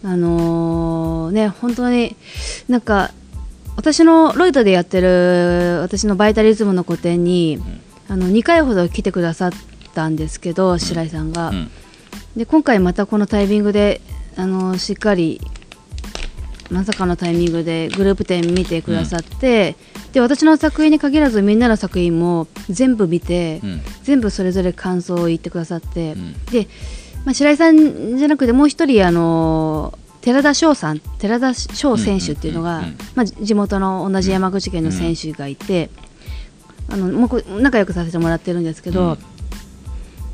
[0.04, 2.16] あのーね本当に
[2.70, 3.12] なんか
[3.76, 7.60] 私のロイドでやってる私のバイタリズムの個展に、
[8.10, 9.52] あの2回ほど来てくださっ
[9.94, 11.50] たんですけど白井さんが。
[11.50, 11.72] うん。
[12.38, 14.00] で今回またこのタイミングで
[14.36, 15.42] あのしっかり
[16.70, 19.76] まさかのタイミングでグループ展見てくださって、
[20.12, 23.82] で私の作品に限らずみんなの作品も全部見て、うん。
[24.04, 26.34] 全部それぞれ感想を言ってくださって、ん。
[26.46, 26.68] で、
[27.26, 32.98] まあ、白井さんじゃなくてもう一人あの寺田翔さん寺田翔選手っていうのが、うんうんうんうん。
[33.16, 35.90] まあ、地元の同じ山口県の選手がいて、
[36.90, 39.18] あのもうこ仲良くさせてもらってるんですけど、うん。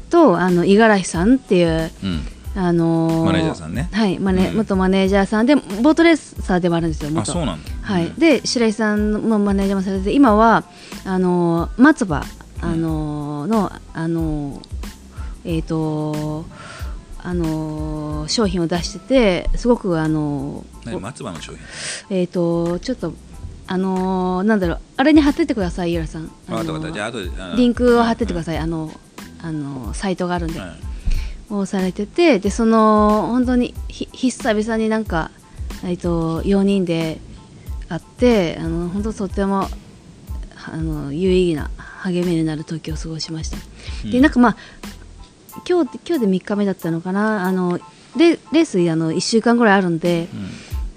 [0.10, 2.22] とあの五十嵐さんっていううん
[2.56, 3.90] あのマネージャーさんね。
[3.92, 4.58] はいマネうん。
[4.58, 7.32] 元マネージャーさんでボートレーサーでもあるんですよあ元。
[7.32, 7.70] そうなんだ。
[7.82, 10.64] はい、で白井さんもマネージャーもされて今は
[11.04, 12.24] あの松葉
[12.62, 14.62] あののあの
[15.44, 16.46] えっ、と
[17.24, 21.62] あの商品を出しててすごくあの何松葉の商品？
[22.18, 23.14] えっ、とちょっと
[23.66, 26.32] あのなんだろうあれに貼ってってくださいゆらさん。
[26.48, 26.94] あの分かった分かった。
[26.94, 28.44] じゃあ後であのリンクを貼ってってくだい。
[28.44, 28.92] さい、あの
[29.42, 30.93] あのサイトがあるんで、はい
[31.58, 35.32] をされててでその本当にひ久々になんか、
[35.84, 37.20] えっと、4人で
[37.90, 39.68] 会ってあの本当とっても
[40.72, 43.58] あの有意義な励みになる時を過ごしました、
[44.10, 44.58] でなんかまあ
[45.68, 47.44] 今日今日で3日目だったのかな。
[47.44, 47.80] あの
[48.18, 50.28] レレースあの1週間ぐらいあるんで、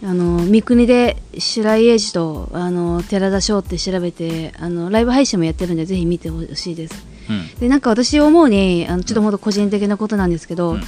[0.05, 7.07] あの三国で白井英二とあの寺田翔って調べてあのライブ配信もやってるんでぜひ見てほしいです。
[7.11, 7.16] うん
[7.59, 10.83] でなんか私思うにあのちょっと本当個人的なことなんですけど、うん。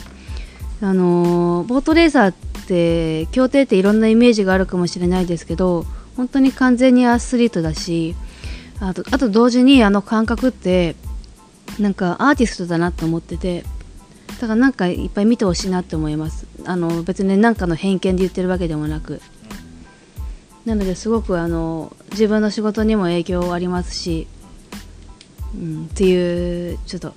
[0.80, 2.34] あのーボートレーサーっ
[2.66, 5.84] て競艇っていろんなイメージがあるかもしれないですけど
[6.16, 8.14] 本当に完全にアスリートだし
[8.80, 10.94] あとあと同時にあの感覚って
[11.80, 13.64] なんかアーティストだなと思ってて
[14.40, 16.46] だからなんかいっぱい見てほしいなって思います。
[16.64, 19.20] あの別に何かの偏見で言ってるわけでもなく。
[20.64, 24.28] なのですごくあの自分の仕事にも影響ありますし、
[25.54, 27.14] うん、っていうちょっと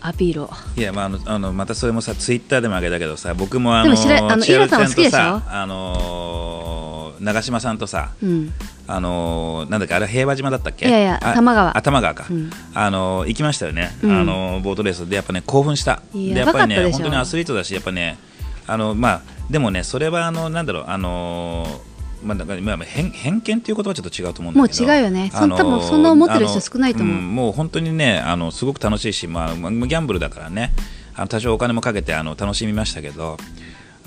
[0.00, 0.50] アピールを。
[0.76, 5.18] いやまああのあのまたそれもさツイッターでもあげたけどさ僕もあのでもあのイラさんは好きでしょ？
[5.18, 8.52] あのー長嶋さんとさうん。
[8.88, 10.88] あのーなんだっけあれ平和島だったっけ？
[10.88, 11.70] いやいやあ多摩川。
[11.70, 12.50] あ多摩川か、うん。
[12.74, 14.10] あのー行きましたよね、うん。
[14.10, 15.08] あのーボートレース。
[15.08, 16.02] でやっぱね興奮した。
[16.12, 18.18] でややっぱりね本当にアスリートだしやっぱね
[18.66, 21.91] あのまあでもねそれはあのなんだろうあのー
[22.22, 24.84] まあ、だからまあ偏偏見っていう言葉はちょっと違うと思うんだけど。
[24.84, 25.30] もう違うよね。
[25.34, 27.16] そのー多分そんな思ってる人少ないと思う。
[27.16, 30.72] あのんもう本当にねあのすごく楽しいし、まあ、まあギャンブルだからね。
[31.14, 33.36] あの多少お金もかけてあの楽しみましたけど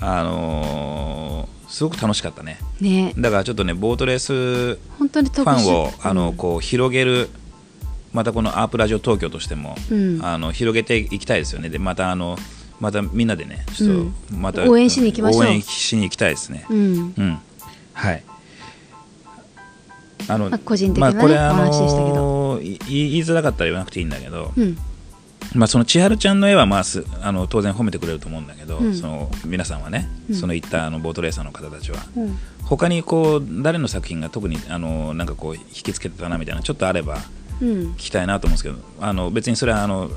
[0.00, 2.58] あのーすごく楽しかったね。
[2.80, 3.12] ね。
[3.18, 7.28] だからちょっとねボートレース本当にファンをあのうんこう広げる
[8.12, 10.24] またこのアープラジオ東京としても、うん。
[10.24, 11.68] あの広げていきたいですよね。
[11.68, 12.38] でまたあの
[12.80, 15.42] またみんなでねちょっとまた、応援しに行きましょう。
[15.42, 16.66] 応援しに行きたいですね。
[16.70, 17.14] うん。
[17.16, 17.38] うん
[17.96, 18.22] はい。
[20.28, 24.76] あのまあ個人的なねこれあお話でしたけのい言いづらかったら言わなくていいんだけど、うん。
[25.54, 28.94] まあ、その千春ちゃんの絵は、まあ、すあの当然褒めてくれると思うんだけど、うん。
[28.94, 30.36] その皆さんはね、うん。
[30.36, 32.38] その言ったあのボートレーサーの方たちはうん。
[32.64, 37.18] 他にこう誰の作品が特にあのなんかこう引きつけてたなみたいなちょっとあれば
[37.62, 37.68] うん。
[37.92, 40.10] 聞きたいなと思うんですけどあの別にそれはあの、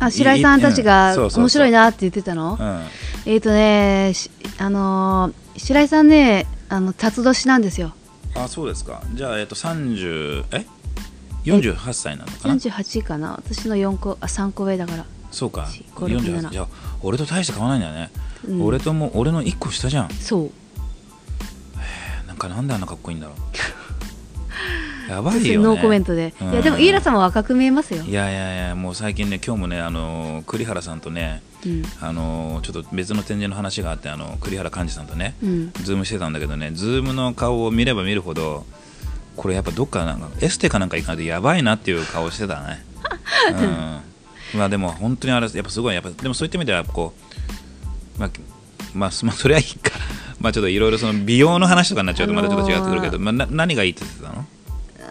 [0.00, 2.58] あ白井さんたちが面白いなって言ってたの？
[2.60, 2.82] うん、
[3.24, 7.92] えっ、とねしあのー白井さんねあの辰年なんですよ。
[8.34, 9.02] あそうですか。
[9.14, 10.66] じゃあ、えっと、30え
[11.44, 13.32] ？48歳なのかな？48かな。
[13.32, 15.04] 私の4個あ3個上だから。
[15.30, 15.68] そうか。
[15.96, 16.68] 5 6 7 48じゃあ
[17.02, 18.12] 俺と大して変わらないんだよね、
[18.48, 18.64] うん。
[18.64, 20.10] 俺とも俺の1個下じゃん。
[20.10, 20.50] そう。
[22.26, 23.36] なんかなんであんなかっこいいんだろう。
[25.10, 25.66] やばいよね。
[25.66, 26.52] ノーコメントで、うん。
[26.52, 28.02] いやでもイーラさんも若く見えますよ。
[28.02, 31.82] いやいやいやもう最近ね今日もねあの栗原さんとねうん。
[32.00, 35.72] あのちょっと別の展示の話があってあの栗原寛治さんとね、うん。
[35.74, 38.66] ズームしてたんだけどねズームの顔を見れば見るほど
[39.36, 42.84] これやっぱどっかなんかエステかなんか行かないとやばいなっていう顔してたね、
[44.52, 45.94] うん、まあでも本当にあれやっぱすごい。
[45.94, 47.14] やっぱでもそういった意味ではこ
[48.16, 48.30] うまあ
[48.94, 49.92] まあ、そ まあ、それはいいか
[50.38, 54.44] まあちょっといろいろその美容の話とかになっちゃうとまたちょっと違ってくるけど、まあ、な何がいいって言ってたの？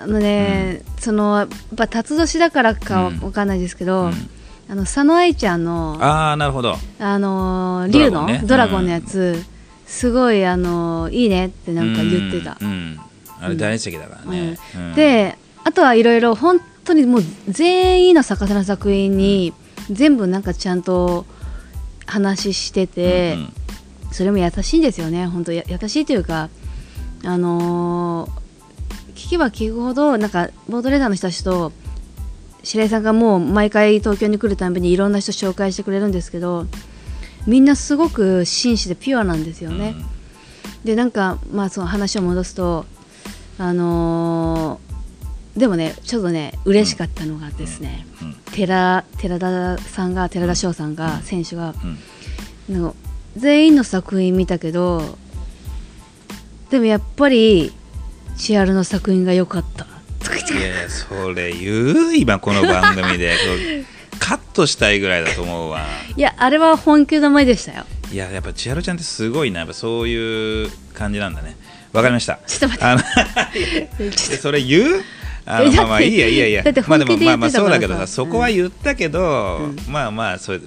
[0.03, 3.19] あのね、そのやっぱ辰年だからかうん。
[3.19, 4.29] わかんないですけど、うん
[4.71, 6.77] あの佐野愛ちゃんのあああなるほど。
[6.97, 9.43] のー竜のドラゴンのやつ、
[9.85, 12.57] すごいあのーいいねってなんか言ってた。
[13.41, 14.95] あれ大好きだからね、うん。
[14.95, 19.53] であとはいろいろ本当にもう全員の作家さんの作品に
[19.91, 21.25] 全部なんかちゃんと
[22.05, 23.53] 話してて、うんうん。
[24.13, 25.27] それも優しいんですよね。
[25.27, 26.47] 本当や優しいというか
[27.25, 28.41] あのー
[29.15, 31.73] 聞けば聞くほどなんかボードレーダーの人たちと
[32.63, 36.67] 白井さんがもう毎回東京に来るたびにいろんな人紹介してくれるんですけど
[37.47, 39.95] みんなすごく真摯でピュアなんですよね。
[40.83, 42.85] でなんかまあその話を戻すと
[43.57, 44.91] あのー
[45.59, 48.27] でもねちょっとね嬉しかったのがですね、うん。
[48.29, 48.35] うん。
[48.53, 51.73] 寺寺田さんが寺田翔さんが、選手が
[52.69, 52.93] うん。
[53.35, 55.17] 全員の作品見たけど
[56.69, 57.73] でもやっぱり
[58.37, 59.87] 千春の作品が良かった
[60.51, 62.15] いやいやそれ言う？
[62.15, 63.35] 今この番組で。
[64.19, 65.81] カットしたいぐらいだと思うわ。
[66.15, 67.85] いやあれは本気の前でしたよ。
[68.11, 69.61] いややっぱ千春ちゃんってすごいな。
[69.61, 71.57] やっぱそういう感じなんだね。
[71.91, 72.37] わかりました。
[72.45, 74.11] ちょっと待って。
[74.37, 75.03] それ言う？
[75.45, 76.63] あのまあまあいいやいいやいや。
[76.87, 80.59] まあでもまあまあそうだけどさそこは言ったけど、うまあまあそれ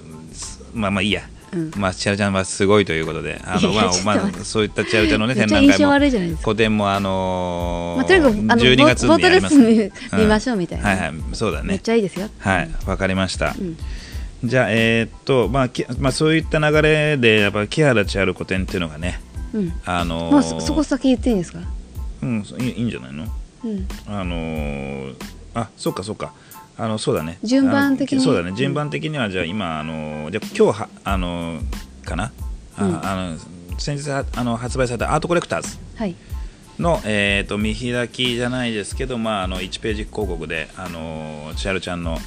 [0.73, 1.34] まあまあいいや、うん
[1.77, 9.55] まあ千春ちゃんはすごいということで あのまあまあそういった千春ちゃんのね展覧会も個展もあのーまあ、とにかくあの12月ボボートレース
[10.13, 12.29] 見見ましょうみたいな、はいはいそうだめっねちゃいいですよ。
[12.39, 13.77] はいわかりました、うん。
[14.43, 19.19] じゃあえーっとまあきまあそういった流れでやっぱ木原千春古典っていうのがね
[19.53, 19.73] うん。
[19.85, 21.59] あのーもうそそこ先言っていいんですか？
[22.21, 23.25] うんそいいいいんじゃないの？
[23.63, 23.87] うん。
[24.07, 25.13] あのー
[25.55, 26.33] あそうかそうか
[26.77, 27.37] あのそうだね。
[27.43, 28.21] 順番的に？
[28.21, 28.53] そうだね。
[28.55, 31.63] 順番的にはじゃあ今あのーじゃあ今日はあのー
[32.05, 32.31] かな、
[32.77, 33.05] あうん。
[33.05, 36.15] あの先日はあの発売されたアートコレクターズはい。
[36.79, 42.17] の、えー、と見開きじゃないですけど、まあ、あの1ページ広告で、あのー千春ちゃんの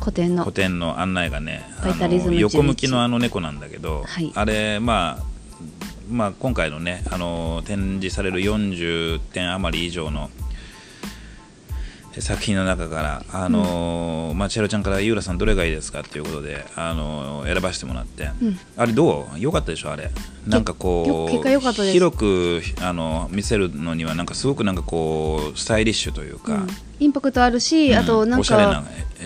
[0.00, 0.44] 古典の。
[0.44, 4.30] 個展の案内がねあバイタリズム11の横向きのあの猫なんだけど、はい。
[4.34, 5.24] あれ、まあ
[6.10, 10.47] まあ、今回のね、あのー展示される40点余り以上のえ
[12.20, 18.58] 作品の中から、あのーまあ、千春ちゃんから井浦さんどれがいいですかっていうことで、あのー選ばせてもらって、うん。
[18.76, 19.38] あれどう？
[19.38, 20.10] よかったでしょあれ。
[20.46, 26.68] なんかこう広くあの見せるのにはなんかすごくなんかこうスタイリッシュというか、うん。
[27.00, 27.98] インパクトあるし、うん。
[27.98, 28.84] あとなんおしゃれなか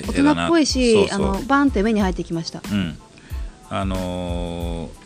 [0.09, 2.63] 大人っぽいしあのバンって目に入ってきました。
[2.71, 2.97] うん、
[3.71, 5.03] あのー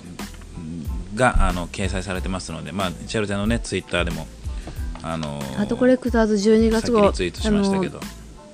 [1.17, 4.27] があの掲載されてますので、まあ、チャルちゃんのねツイッターでも、
[5.13, 7.13] あのーアートコレクターズ12月号。
[7.13, 7.99] ツイートしましたけど。
[7.99, 8.07] あの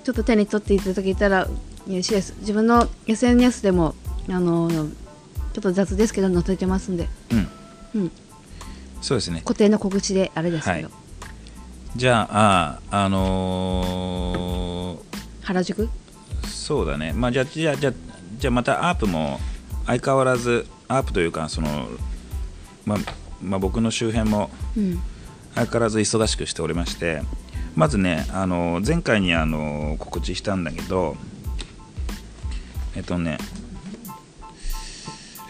[0.05, 1.47] ちょっと手に取っていただけたら
[1.87, 3.95] 嬉しいです自分の SNS でも
[4.29, 4.85] あのちょ
[5.61, 7.49] っと雑ですけど載せてますんで、うん。
[7.95, 8.11] うん、
[9.01, 9.43] そうですね。
[9.45, 11.03] 固定の告知であれですけど、はい。
[11.95, 14.99] じゃああ、あの
[15.43, 15.85] 原宿？
[15.85, 15.89] ー
[16.47, 17.93] そうだね、まあ、じゃあじゃあじゃあ
[18.39, 19.41] じゃあまたアープも
[19.87, 21.87] 相変わらずアープというかその、
[22.87, 22.99] まあ
[23.43, 25.03] まあ、僕の周辺もうん
[25.55, 27.23] 相変わらず忙しくしておりまして
[27.75, 31.17] まずねあの前回にあの告知したんだけど
[32.97, 33.39] えっとね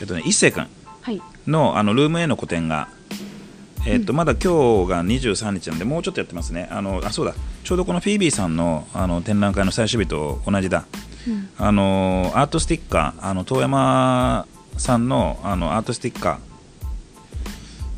[0.01, 0.67] えっとね一星君
[1.03, 1.21] はい。
[1.47, 2.89] のあのルーム A の個展が、
[3.87, 6.69] えーとまだ今日が23日なんでもうちょっとやってますね。
[6.71, 7.35] あのあそうだ。
[7.65, 10.85] ちょうどこのフィービーさんのあの展覧会の最終日と同じだ、
[11.27, 11.49] うん。
[11.59, 16.52] あのアートスティッカーあの遠山さんのあのアートスティッカー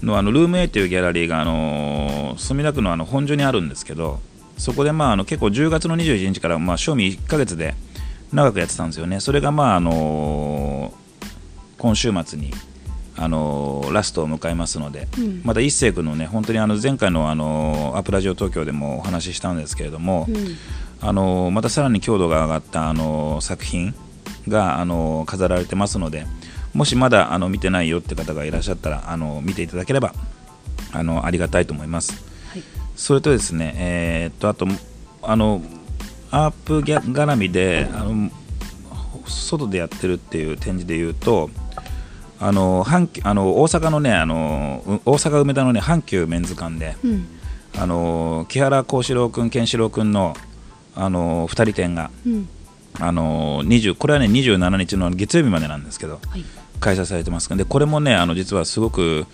[0.05, 4.21] のあのルーム A というギャラリーがあの墨田区のあの本所にあるんですけど
[4.59, 7.75] そこでまああの結構10月の21日からまあ賞味1ヶ月で
[8.33, 9.21] 長くやってたんですよね。
[9.21, 10.93] それがまああの
[11.79, 12.53] 今週末に
[13.17, 15.43] あのラストを迎えますので、うん。
[15.45, 20.37] また一星君のね本当にあの前回のあのアップラジオ東京でもお話ししたんですけれども、うん。
[21.01, 23.95] あのまたさらに強度が上がったあの作品
[24.49, 26.27] があの飾られてますので
[26.75, 30.13] もしまだあの見てないよって方がいらっしゃったらあの見ていただければ
[30.93, 32.13] あのありがたいと思います。
[32.51, 32.63] はい。
[32.97, 34.67] それとですね、えーっとあと
[35.23, 35.63] あの
[36.31, 38.31] アープギャ絡みであの
[39.27, 41.49] 外でやってるっていう展示で言うと
[42.41, 47.27] あの阪急あの大阪のねあのう大阪梅田のね阪急メンズ館でうん。
[47.77, 50.35] あの木原幸四郎君健志郎君の
[50.95, 52.49] あの2人展がうん。
[53.01, 56.45] あの20これはね27日の月曜日までなんですけどはい
[56.85, 59.25] 開催されてますでこれもねあの実はすごく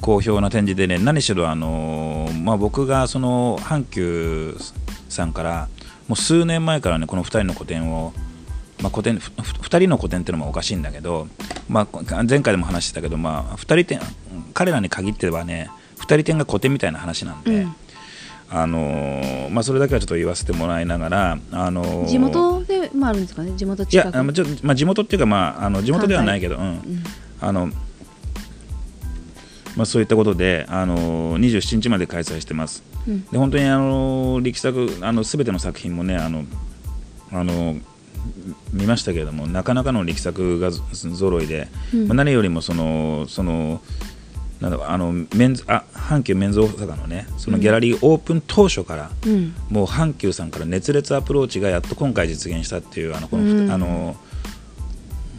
[0.00, 4.56] 好評な展示でね何しろあの、まあ、僕がその阪急
[5.08, 5.68] さんから
[6.06, 8.12] もう数年前からねこの2人の個展を、
[8.80, 11.26] まあ、個展2人の個展っていうのもおかしいんだけど、
[11.68, 14.00] まあ、前回でも話してたけど、まあ、2人展
[14.54, 17.62] 彼らに限ってはね2人展が個展みたいな話なんで。
[17.62, 17.76] うん
[18.54, 23.52] あのまあ、それだけはちょっと言わせてもらいながら、あの地元でもあるんですかね？
[23.56, 24.14] 地元い近く。
[24.14, 26.62] やあのちょ、まあ、地元っていうか、まあ、あの地元ではないけど、うん。
[26.62, 26.82] うん。
[27.40, 27.70] あの
[29.74, 32.82] まあ、そういったことで、あの27日まで開催してます。
[33.08, 33.24] うん。
[33.24, 36.44] で本当にあの力作あの全ての作品もねあの
[37.32, 37.76] あの
[38.72, 42.08] 見ましたけれどもなかなかの力作がぞ揃いで、うん。
[42.08, 43.80] まあ、何よりもそのその
[44.62, 49.54] なんだろうあのメンズあ阪急メンズ大阪のねそのギャラリーオープン当初から、うん。
[49.68, 53.70] もう阪急さんから熱烈アプローチがやっと今回実現したっていうあのこのふ、うん。
[53.70, 54.16] あの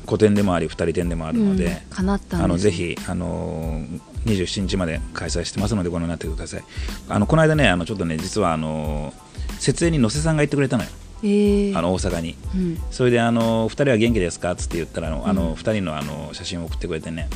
[0.06, 1.96] 個展でもあり2人展でもあるので、うん。
[1.96, 3.82] 叶ったんですあのぜひあの
[4.26, 6.64] 27日まで開催してますのでご覧になってください。
[7.08, 9.14] あのこの間ねあのちょっとね実はあの
[9.58, 10.90] 設営に野瀬さんが行ってくれたのよ。
[11.24, 11.78] えー。
[11.78, 12.36] あの大阪に。
[12.54, 12.78] うん。
[12.92, 17.30] それであの2人は元気ですかっつって言ったらあの、あうの2人のあの写真を送ってくれてね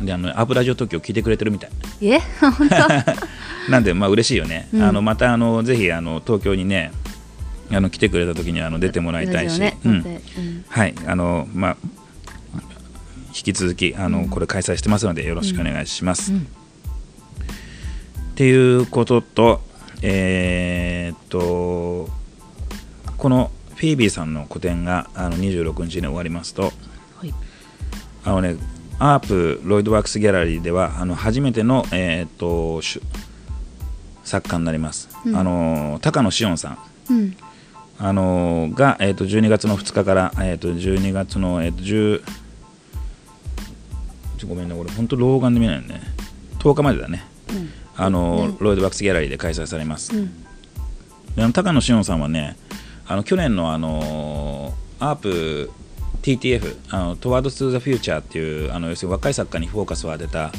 [0.00, 1.70] であのアブラジオ東京聞いてくれてるみたい。
[2.02, 2.18] え？
[2.40, 2.74] 本当？
[3.70, 4.82] なんでまあ嬉しいよね、うん。
[4.82, 6.92] あのまたあのぜひあの東京にね
[7.70, 10.04] あの来てくれた時にはあの出てもらいたいし、ねうん。
[10.68, 10.94] はい。
[11.06, 11.76] あのまあ
[13.28, 16.32] 引き続きあの、これ開催してますのでよろしくお願いします。
[16.32, 16.40] うん。
[16.40, 16.44] っ
[18.36, 19.62] ていうことと
[20.02, 22.08] えーっと
[23.16, 26.62] このフィービーさんの個展があの26日に終わりますと。
[26.62, 26.70] は
[27.24, 27.34] い。
[28.24, 28.56] あのね
[28.98, 32.80] アープロイドワークスギャラリーではあの初めての、えーっと
[34.24, 35.36] 作家になります、うん。
[35.36, 36.78] あの高野紫音さん。
[37.10, 37.36] うん。
[37.98, 42.22] あのーが、えー、と12月の2日から、えー、と12月の、えー、と10
[44.38, 46.00] ちょごめんね俺本当老眼で見ないよね。
[46.58, 47.24] 10日までだね。
[47.50, 47.70] うん。
[47.96, 50.44] あのロイドバックスギャラリーで開催されます、うん。
[51.36, 52.56] であの高野紫音さんはね
[53.06, 55.70] あの去年のあのーアープ
[56.24, 60.52] TTF あの Towards to the Future っていうあの要するに若い作家にフォーカスを当てた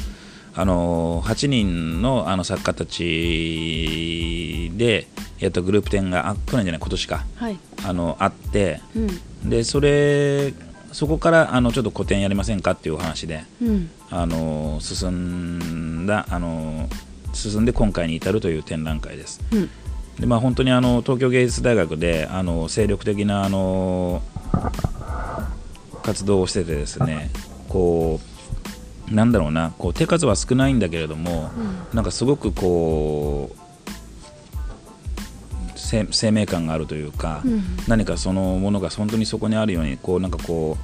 [0.54, 5.08] あのー8人のあの作家たちで
[5.40, 7.58] やったグループ展があ去年じゃない今年かはい。
[7.84, 9.50] あのあってうん。
[9.50, 10.54] でそれ
[10.92, 13.90] そこからあのちょっと個展やりませんかっていうお話でうん。
[14.10, 16.88] あの進んだあの
[17.32, 19.40] 進んで今回に至るという展覧会です。
[19.52, 19.70] うん。
[20.20, 24.22] でまあ、本当にあの東京芸術大学であの精力的なあの
[26.06, 27.30] 活動をしててですね
[27.68, 28.20] こ
[29.10, 31.50] うなんだろうなこう手数は少ないんだけれども、
[31.92, 33.66] なんかすごくこう
[35.76, 37.62] 生生命感があるというか、うん。
[37.86, 40.76] 何かそのものが本当にそこにあるようにこうなんかこ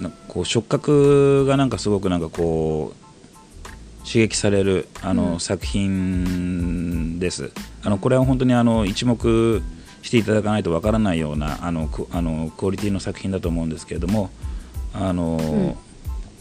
[0.00, 5.40] うなこう触覚がなんかすごくなんかこう刺激されるあの、うん。
[5.40, 7.50] 作品です。
[7.82, 9.62] あのこれは本当にあの一目
[10.02, 14.30] していただかないとわからないようなあのクあのクオリティの作品だと思うんですけれども
[14.92, 15.76] あの、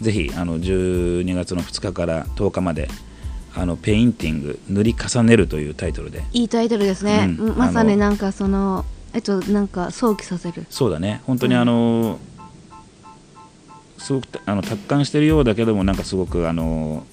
[0.02, 2.90] ぜひあの12月の2日から10日まで
[3.56, 6.24] あのペインティング塗り重ねるというタイトルで。
[6.32, 7.50] いいタイトルですね、うん。
[7.50, 10.66] うんまさになんかそのえっとなんか想起させる。
[10.70, 11.22] そうだね。
[11.26, 12.20] 本当にあの、
[13.98, 17.06] すごくあの達観してるようだけどもなんかすごくあの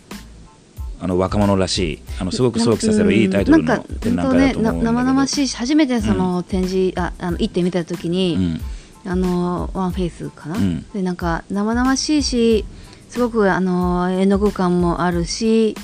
[1.01, 8.61] あの若者らしいあのすごく想起させるいいタイトルのなんか展覧会だと思うんだけど、ねな生々しいし初めてその展示、ああの行ってみた時に、うん。
[9.09, 10.83] あのワンフェイスかな、うん。
[10.93, 12.65] でなんか生々しいし
[13.09, 15.77] すごくあの絵の具感もあるし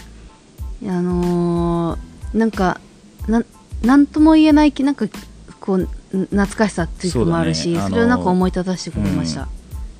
[0.84, 1.96] あの
[2.34, 2.80] なんか
[3.28, 3.44] な
[3.82, 5.06] なんとも言えないきなんか
[5.60, 7.96] こう懐かしさっていうのもあるしそ,、ね。
[7.96, 9.48] れをなんか思い立たせてくれました、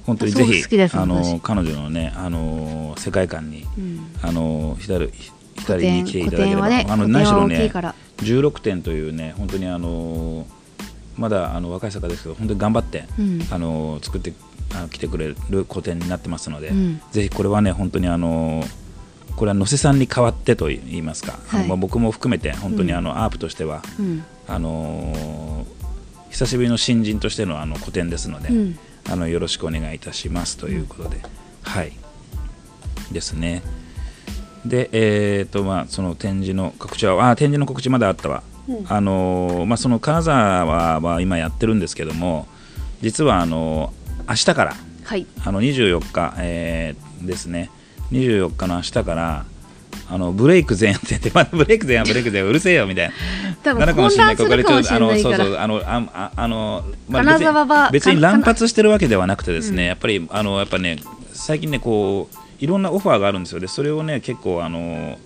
[0.05, 0.97] 本当にぜひすごく好きです。
[0.97, 4.07] あの私彼女のねあの世界観にうん。
[4.23, 5.33] あの浸る浸
[5.65, 10.47] 古典りに来ていただければ、ねあの何しろねから、16点というね本当にあの
[11.17, 13.47] まだあの若い作家ですけど本当に頑張って、うん。
[13.51, 14.33] あの作って
[14.75, 17.01] あ来てくれる古典になってますので、うん。
[17.13, 18.65] ぜひこれはね本当にあの
[19.37, 21.67] これは野瀬さんに代わってと言いますか、はい。
[21.69, 22.99] まあ僕も含めて本当にうん。
[22.99, 24.25] あの、アープとしてはうん。
[24.49, 25.65] あの
[26.31, 28.79] 久しぶりの新人としてのあの古典ですので、うん
[29.09, 31.21] あのよろしくお願いいたしますということで、
[31.63, 31.93] はい。
[33.11, 33.63] ですね。
[34.65, 38.87] でえっ、とまあその展示の告知はあ展示の告知まだあったわ、うん。
[38.89, 42.47] あのまあその金沢は今やってるんですけども
[43.01, 43.93] 実はあの
[44.29, 44.75] 明日から
[45.05, 45.27] はい。
[45.45, 47.71] あの24日、えーですね。
[48.11, 49.45] 24日の明日から
[50.13, 53.15] あのブレイク前夜って言って、 まだブレイク前夜ブレイク前夜うるせえよみたいな。
[53.63, 55.35] 多分なるかもしれない混乱するかもしれないから。
[55.37, 59.89] あのそうそうあのあああの、金沢は別に別にか乱発してるわけではなくてですね、うん。
[59.89, 60.99] やっぱりあのやっぱね
[61.33, 63.61] 最近ねこういろんなオファーがあるんですよ。
[63.61, 65.19] でそれをね結構あの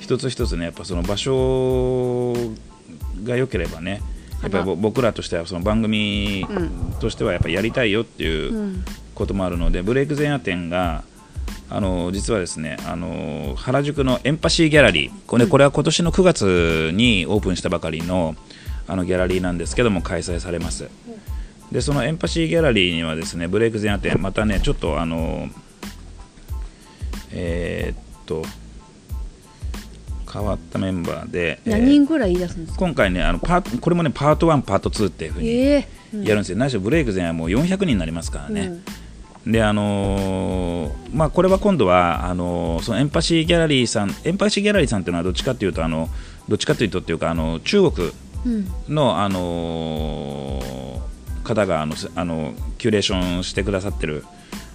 [0.00, 2.34] 一つ一つねやっぱその場所
[3.24, 4.02] が良ければね
[4.42, 6.70] やっぱ僕らとしてはその番組うん。
[7.00, 8.84] としてはやっぱりやりたいよっていううん。
[9.14, 11.02] こともあるので、ブレイク前夜展が
[11.70, 18.36] あの実はですねあの原宿のエンパシーギャラリーこれ,、これは今年の9月にオープンしたばかりの
[18.86, 20.88] あのギャラリーなんですけども開催されます、
[21.70, 25.48] でそのエンパシーギャラリーにはですねブレイク前夜展またねちょっとあの
[27.32, 28.44] えーっと
[30.32, 36.22] 変わったメンバーで、えー何人ぐらい出すんですか、今回ねあのパこれもねパート1パート2っていうふうにええうん。
[36.22, 38.72] やるんですよ、何しろブレイク前はもう400人になりますからね、
[39.50, 46.08] であのーまあこれは今度はあのーそのエンパシーギャラリーさんエンパシーギャラリーさんっていうのはどっちかというとあの
[46.48, 48.10] どっちかというとっていうかあの中国
[48.46, 48.68] うん。
[48.94, 50.98] のあのー
[51.44, 54.22] 方があのすあのキュレーションしてくださってる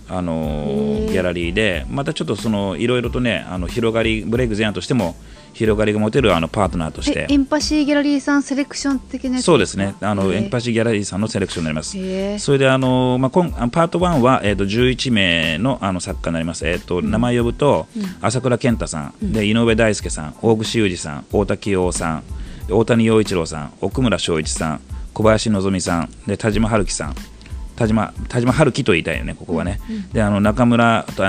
[0.09, 5.15] あのギャラリーでまたちょっとそのいろいろとねあの広がりブレイク前夜としても
[5.53, 7.27] 広がりが持てるあのパートナーとして。
[7.29, 9.95] えエンパシーギャラリーさんセレクション的なそうですね。
[10.01, 11.97] あのエンパシーギャラリーさんのセレクションになります。
[12.39, 18.03] それであの、まあ、今あパート1は、えー、と11名のあの作家になります、えーと名前呼ぶと、うん。
[18.21, 22.23] 朝倉健太さん、で井上大輔さん大串裕二さん大滝洋さん
[22.69, 24.81] 大谷陽一郎さん奥村昭一さん
[25.13, 27.15] 小林希さんで田島春樹さん。
[27.75, 29.79] 田島田島春樹と言いたいよね、ここはね。
[30.13, 31.23] であの中村徹、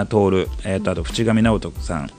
[0.64, 2.10] えー、とあと淵上直人さん、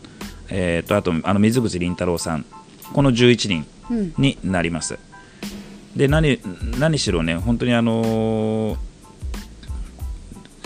[0.49, 2.45] えー、とあとあの水口凛太郎さん、
[2.93, 4.97] この11人うんになります。
[5.95, 6.39] で何
[6.79, 8.77] 何しろね、本当にあのー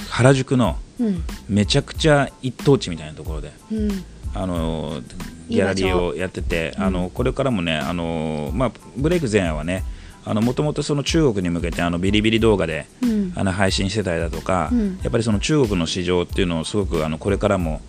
[0.09, 1.23] 原宿のうん。
[1.47, 3.89] めちゃくちゃ一等地みたいなところで、うん。
[4.34, 5.03] あのー
[5.49, 9.84] ギャラリーをやってて、あのこれからもね、あのーまあ、ブレイク前夜はね、
[10.25, 13.34] もともと中国に向けてあのビリビリ動画で、うん。
[13.36, 14.99] あの配信してたりだとか、うん。
[15.01, 17.82] やっぱりその中国の市場っていうのをすごくあのこれからも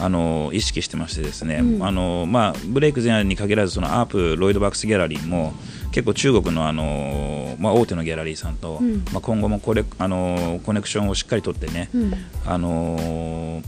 [0.00, 1.84] あの意識してましてですね、うん。
[1.84, 5.54] あのまあ、ブレイク前夜に限らずそのアープロイドバックスギャラリーも
[5.90, 9.04] 結構中国のあの、まあ、大手のギャラリーさんと、うん。
[9.12, 12.14] まあ、今後もこれあのコネクションをしっかり取ってね、うん。
[12.46, 13.62] あの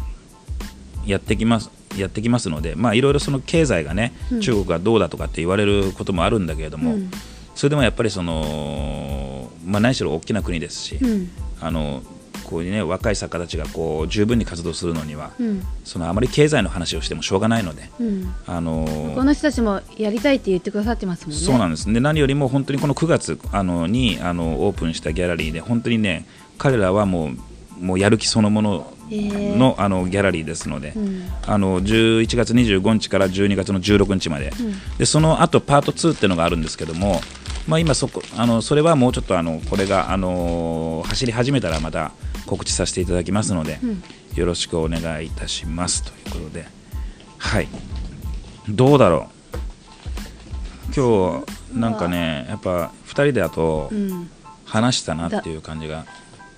[1.07, 4.41] やってきますやってきますので、まあ、いろいろその経済がね、うん。
[4.41, 7.11] 中国がどうだとかって言われることもあるんだけれども、うん。
[7.57, 11.31] それでもやっぱりその、まあ、何しろ大きな国ですし、うん。
[11.61, 12.03] あの
[12.51, 15.63] こういうね若い作家たちがこう十分に活動するのには、うん。
[15.85, 18.35] そのあまり経済の話をしてもしょうがないので、うん。
[18.47, 21.41] あのこの人たちもやりたいって言ってくださってますもんね。
[21.41, 26.27] そうなんですで何よりも本当にこの9月あのにあのオープンしたギャラリーで本当にね
[26.59, 31.23] 彼らはもうもうやる気そのものの,、あのギャラリーですので、うん。
[31.47, 34.99] あの11月25日から12月の16日まで,、うん。
[34.99, 37.21] でその後パート2っていうのがあるんですけども、
[37.67, 42.13] まあ、今そこあのそれはもうちょっとあのこれがあの走り始めたらまた
[42.51, 44.03] 告知させていただきますので、うん。
[44.35, 46.03] よろしくお願いいたします。
[46.03, 46.67] ということで
[47.39, 47.69] はい。
[48.69, 49.29] どうだろ
[50.93, 50.95] う。
[50.95, 54.29] 今日なんかねやっぱ2人であとうん。
[54.65, 56.07] 話したなっていう感じが、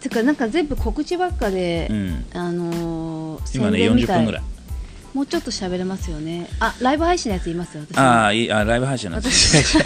[0.01, 4.43] てかなんか全部告知ばっかで、うん、あのー今ね40宣伝みたい分ぐらい
[5.15, 6.49] もうちょっと喋れますよね。
[6.59, 9.27] あライブ配信のやつ言いますよ私ああいいあライブ配信のやつ。
[9.27, 9.77] 私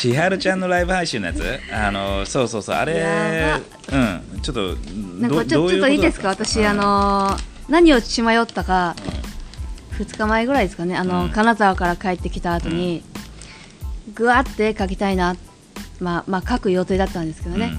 [0.00, 1.42] 千春ちゃんのライブ配信のやつ？
[1.72, 2.76] あのそうそうそう。
[2.76, 3.60] あれや
[3.92, 4.40] うん。
[4.42, 4.76] ちょっと
[5.20, 6.28] なんかちょちょっといいですか？
[6.28, 8.94] 私あのー何を血迷ったか
[9.98, 10.96] 2日前ぐらいですかね。
[10.96, 11.30] あの、うん。
[11.30, 13.02] 金沢から帰ってきた後に、
[14.14, 15.36] ぐわって書きたいな
[16.00, 17.76] まあまあ書く予定だったんですけどうんね、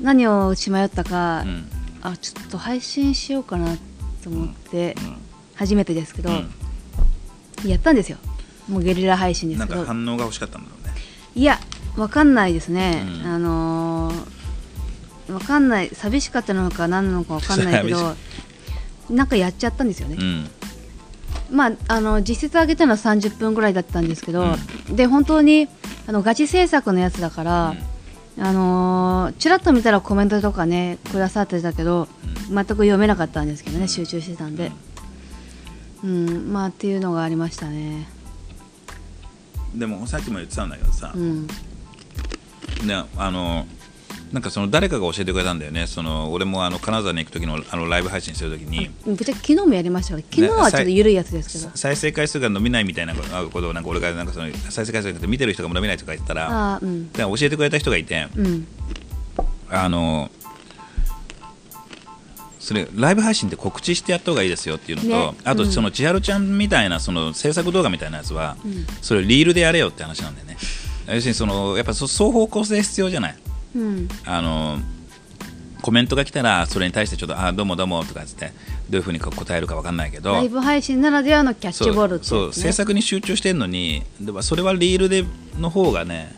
[0.00, 1.44] 何を血迷ったか、
[2.02, 3.76] あちょっと配信しようかな
[4.24, 5.16] と思って、うん
[5.56, 6.32] 初めてですけど、う
[7.66, 7.68] ん。
[7.68, 8.18] やったんですよ。
[8.68, 10.94] もうゲリラ配信でなんかすけど反応が欲しかったんだろうね。
[11.34, 11.58] いや
[11.96, 13.26] わかんないですね、うん。
[13.26, 14.36] あのー
[15.32, 18.14] わかんない寂しかったのか何なのかわかんないけど
[19.10, 20.50] なんかやっちゃったんですよね、うん。
[21.50, 24.56] まあ、あの実質上げたのは30分ぐらいだったんですけど、
[24.90, 25.68] で本当に
[26.06, 27.74] あのガチ制作のやつだから、
[28.38, 32.08] あのーちらっと見たらコメントとかねくださってたけど、
[32.48, 34.70] 全く読めなかったんですけどね集中してたんで、
[36.06, 38.08] うんまあっていうのがありましたね。
[39.74, 41.46] でもさっきも言ってたんだけどさ、うん。
[42.84, 43.66] ねあの
[44.32, 45.86] なんかその誰かが教えてくれたんだよね。
[45.86, 48.90] その俺もあの金沢に行く時のあのライブ配信してる時に。
[49.04, 58.66] ぶっちゃけ昨日もやりました昨日はちょっと緩いやつですけど、再生回数が伸びないみたいなことをなんか俺がなんかその再生回数が見てる人が伸びないとか言ったらうんで教えてくれた人がいてうん
[59.70, 60.30] あの
[62.66, 65.38] それライブ配信って告知してやった方がいいですよっていうのと、ね。
[65.40, 65.48] うん。
[65.48, 68.84] あとその千春ちゃんみたいなその制作動画みたいなやつは、うん。
[69.02, 70.56] それリールでやれよって話なんだよね。
[71.06, 73.36] 要するにそのやっぱそ双方向性必要じゃない？
[73.76, 74.08] うん。
[74.24, 74.78] あの
[75.80, 78.50] コメントが来たらそれに対してちょっとあどうもどうもとかっつって
[78.90, 85.24] どういうふうに答えるか分かんないけどライブ配信ならではのキャッチボールってそうそう制作に集中してるのにでもそれはリールで
[85.60, 86.34] の方がね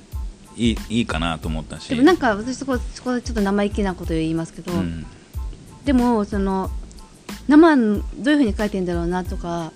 [0.54, 1.88] いいいいかなと思ったし。
[1.88, 5.06] でもなんか私そこそこでちょっと生意気なこと言いますけど、うん
[5.84, 6.70] でもその
[7.46, 9.72] 生どういうふうに書いてんだろうなとか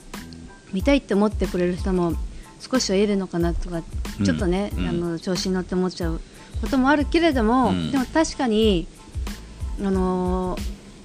[0.72, 2.14] 見たいって思ってくれる人も
[2.60, 3.84] 少しはいるのかなとか、うん
[4.24, 6.20] ちょっとね、うんあの調子に乗って思っちゃう
[6.60, 7.90] こともあるけれども、うん。
[7.90, 8.86] でも確かに
[9.80, 10.56] あの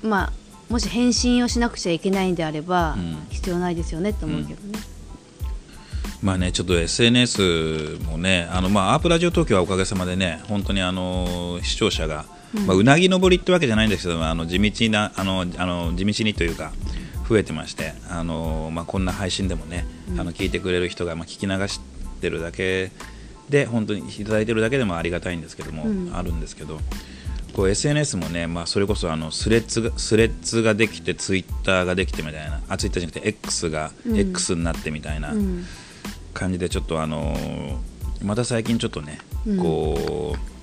[0.03, 0.33] ーまあ
[0.69, 3.27] もし返信をしなくちゃいけないんであれば、うん。
[3.29, 4.79] 必要ないですよねって思うけどね。
[6.21, 12.25] まあねちょっと SNS もねあのまあアープラジオ東京はおかげさまでね本当にあの視聴者が、
[12.65, 16.71] まあ、うなぎ登りってわけじゃないんですけどあの地道なあのあの地道にというか
[17.27, 19.85] 増えてましてあの、まあ、こんな配信でもね、
[20.17, 21.81] あの聞いてくれる人が、まあ、聞き流し
[22.21, 22.91] てるだけ
[23.49, 26.15] で本当にいただいてるだけでもありがたいんですけども、うん。
[26.15, 26.79] あるんですけど
[27.53, 34.17] こう SNS もね、まあ、それこそあのスレッズがスレッズができてツイッターができてみたいなあツイッターじゃなくて X が、うん。
[34.17, 35.31] X になってみたいな。
[35.31, 35.65] うん。
[36.33, 37.77] 感じでちょっとあのー
[38.23, 39.57] また最近ちょっとね、うん。
[39.57, 40.57] こう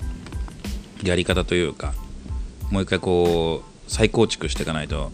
[1.05, 1.93] やり方というか
[2.71, 5.11] もう一回こう再構築していかないと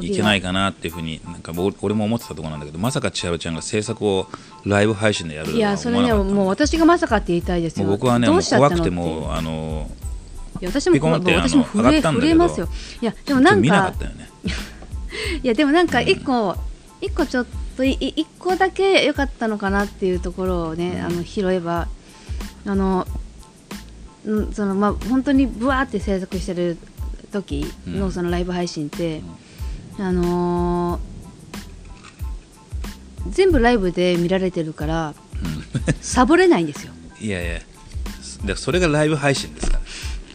[0.00, 4.28] いけないかなっていうふうになんかお俺も思ってたところなんだけどまさか千春ちゃんが制作を
[4.64, 7.86] ライブ配信でやるといはやそれねもう私がまさかって言いたいですよ。
[7.86, 9.90] もう僕はね怖くてのっていうもうあの
[10.60, 12.68] いや私もピコンって私も震え震えますよ。
[13.00, 14.28] いやでもーなん見なかかったよね。
[15.42, 16.56] いやでもなんか一個、
[17.00, 21.88] 一個ちょっとい一個だけ良かったのかなっていうところをね、あの拾えば
[22.64, 23.21] あのうん
[24.52, 26.76] そのまあ本当にブワーって制作してる
[27.32, 28.12] 時のうん。
[28.12, 29.22] そのライブ配信って、
[29.98, 31.12] あのー
[33.30, 35.14] 全部ライブで見られてるから
[36.00, 36.92] サボれないんですよ。
[37.20, 37.60] いやいや。
[38.44, 39.82] でそれがライブ配信ですから。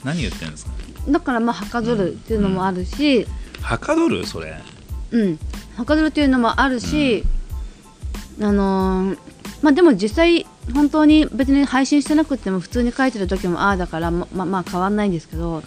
[0.06, 0.72] 何言ってるんですか？
[1.10, 3.28] だからまあはかどるっていうのもあるし、
[3.62, 4.26] はかどる？
[4.26, 4.56] それ。
[5.12, 5.40] うん、
[5.76, 7.24] はかどるっていうのもあるし、
[8.42, 9.18] あのー
[9.62, 15.64] まあでも実際本当に別に配信してなくても普通に書いてる時もああだからまままあ変わんないんですけどうん。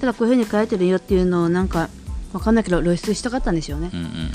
[0.00, 1.88] ただこういうふうに書いてるよっていうのをなんか
[2.32, 3.90] わかんないけど露出したかったんでしょうね。
[3.92, 4.30] う、んうん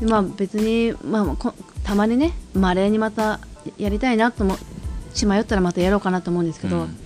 [0.00, 1.54] でまあ別にまあこ
[1.84, 3.40] たまにねまれにまた
[3.78, 4.56] やりたいなとも
[5.14, 6.96] 血迷ったらまたやろうかなと思うんですけど、うん。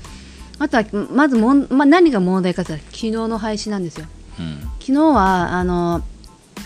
[0.59, 4.07] あとはまずもん、まあ、何が問題かって昨日の配信なんですよ。
[4.39, 4.61] うん。
[4.81, 6.03] 昨日はあの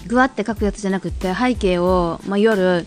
[0.07, 2.87] ぐわって書くやつじゃなくて背景を、まあ、夜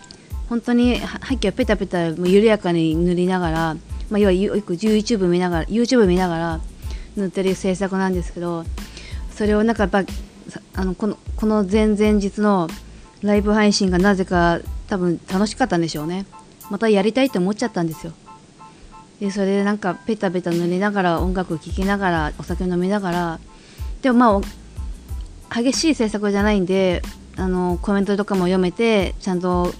[0.49, 3.75] 本当に背景をペタペタもう緩やかに塗りながら、
[4.09, 6.61] まあ、要はよく YouTube 見ながら YouTube 見ながら
[7.15, 8.63] 塗ってる制作なんですけど
[9.31, 10.03] それをなんかやっぱ
[10.73, 12.69] あのこのこの前々日の
[13.21, 16.25] ライブ配信がなぜか多分楽しかったんでしょうね。
[16.69, 18.13] またやりたいと思っちゃったんですよ。
[19.19, 23.39] でそれでなんかペタペタ塗りながら音楽聴きながらお酒飲みながら
[24.01, 24.41] でもま
[25.49, 27.01] あ激しい制作じゃないんで
[27.35, 29.73] あのコメントとかも読めてちゃんと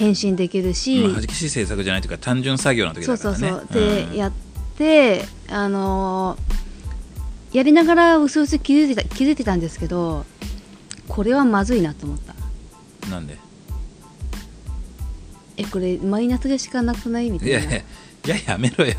[0.00, 3.48] 返信できるし、まあ、激しい制作じゃないというか単純作業の時そうだからね。
[3.50, 4.12] そうそうで、う。
[4.12, 4.16] ん。
[4.16, 4.32] やっ
[4.78, 6.38] てあの
[7.52, 10.24] やりながらうすうす気づいてた気づいてたんですけど
[11.06, 12.34] これはまずいなと思った。
[13.10, 13.36] なんで？
[15.58, 17.30] えこれマイナスでしかなくない？
[17.30, 17.58] みたいな。
[17.58, 17.84] いやい
[18.24, 18.94] ややめろよ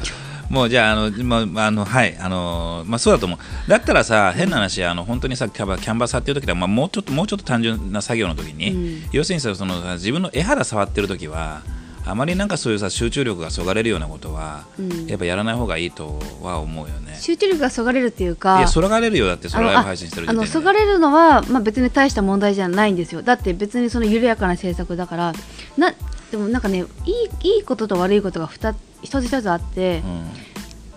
[0.52, 3.70] もうじゃああの、まあ、あのはいあのまあそうだと思う。
[3.70, 9.10] だったらさ変な話あの本当にさキャバキャンバスっていう時は、まあ、もうちょっともうちょっと単純な作業の時に、うん。
[9.14, 11.62] 要するにさその自分の絵肌触ってる時は
[12.06, 15.08] あまりなんかそういうさ集中力がそがれるようなことは、うん。
[15.08, 17.16] やっぱやらない方がいいとは思うよね。
[17.18, 19.28] 集中力がそがれるっていうかいやそがれるよ。
[19.28, 20.46] だってそれライブあ配信してるあ時点で。
[20.48, 23.22] のそがれるのは、まあ、別に大した問題じゃないんですよ。
[23.22, 25.34] だって別にその緩やかな政策だから
[25.78, 25.94] な
[26.30, 30.42] でもなんかねいいいいことと悪いことが二つ一つ一つあって、うん。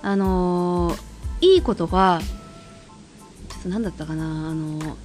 [0.03, 2.21] あのーいいことは
[3.49, 4.97] ちょっと何だったかなあのーちょっ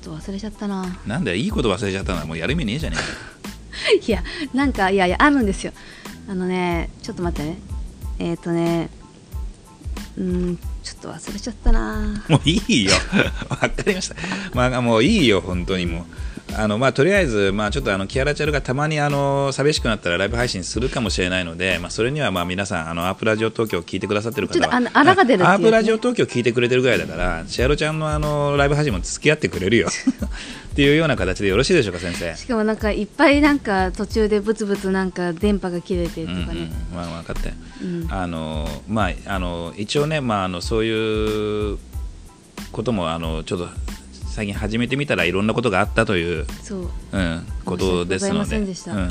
[0.00, 0.84] と忘れちゃったな。
[1.06, 2.96] なんだよいいこと忘れちゃったのはもうやる意味ねえじゃね
[4.06, 4.22] いや
[4.54, 5.72] なんかいやいやあるんですよ。
[6.28, 7.58] あのねちょっと待ってね。
[8.18, 8.88] えっ、とね
[10.16, 12.24] うんちょっと忘れちゃったな。
[12.28, 12.92] もういいよ。
[13.48, 14.16] わかりました。
[14.54, 16.04] まあもういいよ本当にもう
[16.54, 29.88] あのまあとりあえずまあちょっとあのキアラチャルがたまにあの寂しくなったらライブ配信するかもしれないのでまあそれにはまあ皆さんあのアープラジオ東京を聞いてくださってる方はアープラジオ東京聞いてくれてるぐらいだからチアロちゃんのあのライブ配信も付き合ってくれるよ。
[30.76, 32.36] っていうような形でよろしいでしょうか先生。
[32.36, 38.06] しかもなんかいっぱいなんか途中でブツブツなんか電波が切れてとかね、うんうん、まあ分かって、うん。
[38.10, 41.78] あのまああの一応ね、まあ、あのそういう
[42.72, 43.68] こともあのちょっと
[44.36, 46.90] 最近始めてみたらいろんなことがあったという、そう。
[47.12, 48.58] うん、ことですので。
[48.58, 49.08] うん。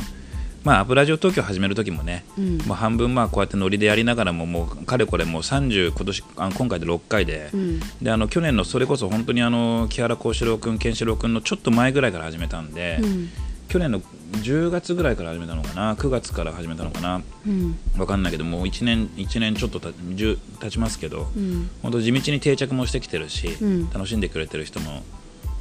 [0.64, 2.58] まあ、アプラジオ東京始める時もね、うん。
[2.60, 7.80] もう半分まあこうやってノリでやりながらももうかれこれもう30今年あ今回で6回で,、うん。
[8.04, 13.30] であの去年のそれこそ本当にあの木原幸四郎君、ケンシロウ君のちょっと前ぐらいから始めたんで、うん。
[13.68, 14.04] 去年の
[14.36, 17.22] 10月ぐらいから始めたのかな？9月から始めたのかな？
[17.48, 17.78] うん。
[17.98, 21.70] わかんないけどもう1年一年ちょっとた10経ちますけど、うん。
[21.82, 23.90] 本当地道に定着もしてきてるし、うん。
[23.90, 25.04] 楽しんでくれてる人も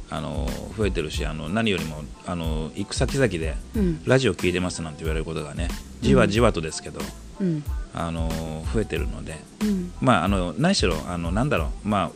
[0.09, 0.47] あの
[0.77, 4.01] 増えてるしあの何よりもあの行く先々でうん。
[4.05, 5.67] ラジオ聞いてますなんて言われることがね
[6.01, 6.99] じわじわとですけど、
[7.39, 7.63] うん。
[7.93, 8.29] あの
[8.73, 9.91] 増えてるのでうん。
[10.01, 12.11] まああの何しろあのなんだろうまあ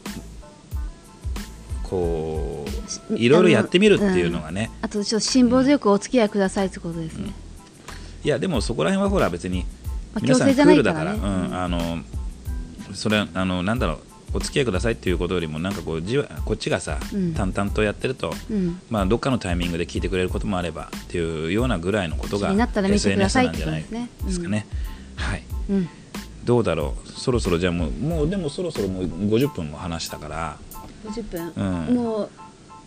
[1.89, 2.65] こ
[3.09, 7.33] ういろいろやってみるっていうのがね、あとちょっと辛抱強くお付き合いくださいってことですね、
[8.23, 9.65] いやでもそこら辺はほら別に
[10.13, 11.99] まあ皆さんク強制じゃないールだから、ねうん、あの
[12.93, 13.99] それあのなんだろう
[14.33, 17.33] お付き合いくださいっていうことよりもなんかこうじわこっちがさ、うん。
[17.33, 18.79] 淡々とやってると、うん。
[18.89, 24.65] まあ、どっかのタイミングで聞いてくれることもあればっていうようなぐらいのことが SNS なんじゃないですかね。
[26.45, 27.09] どうだろう。
[27.09, 30.57] そろそろじゃあもうもうでもそろそろもう50分も話したから、
[31.05, 31.95] 50分、うん。
[31.95, 32.29] もう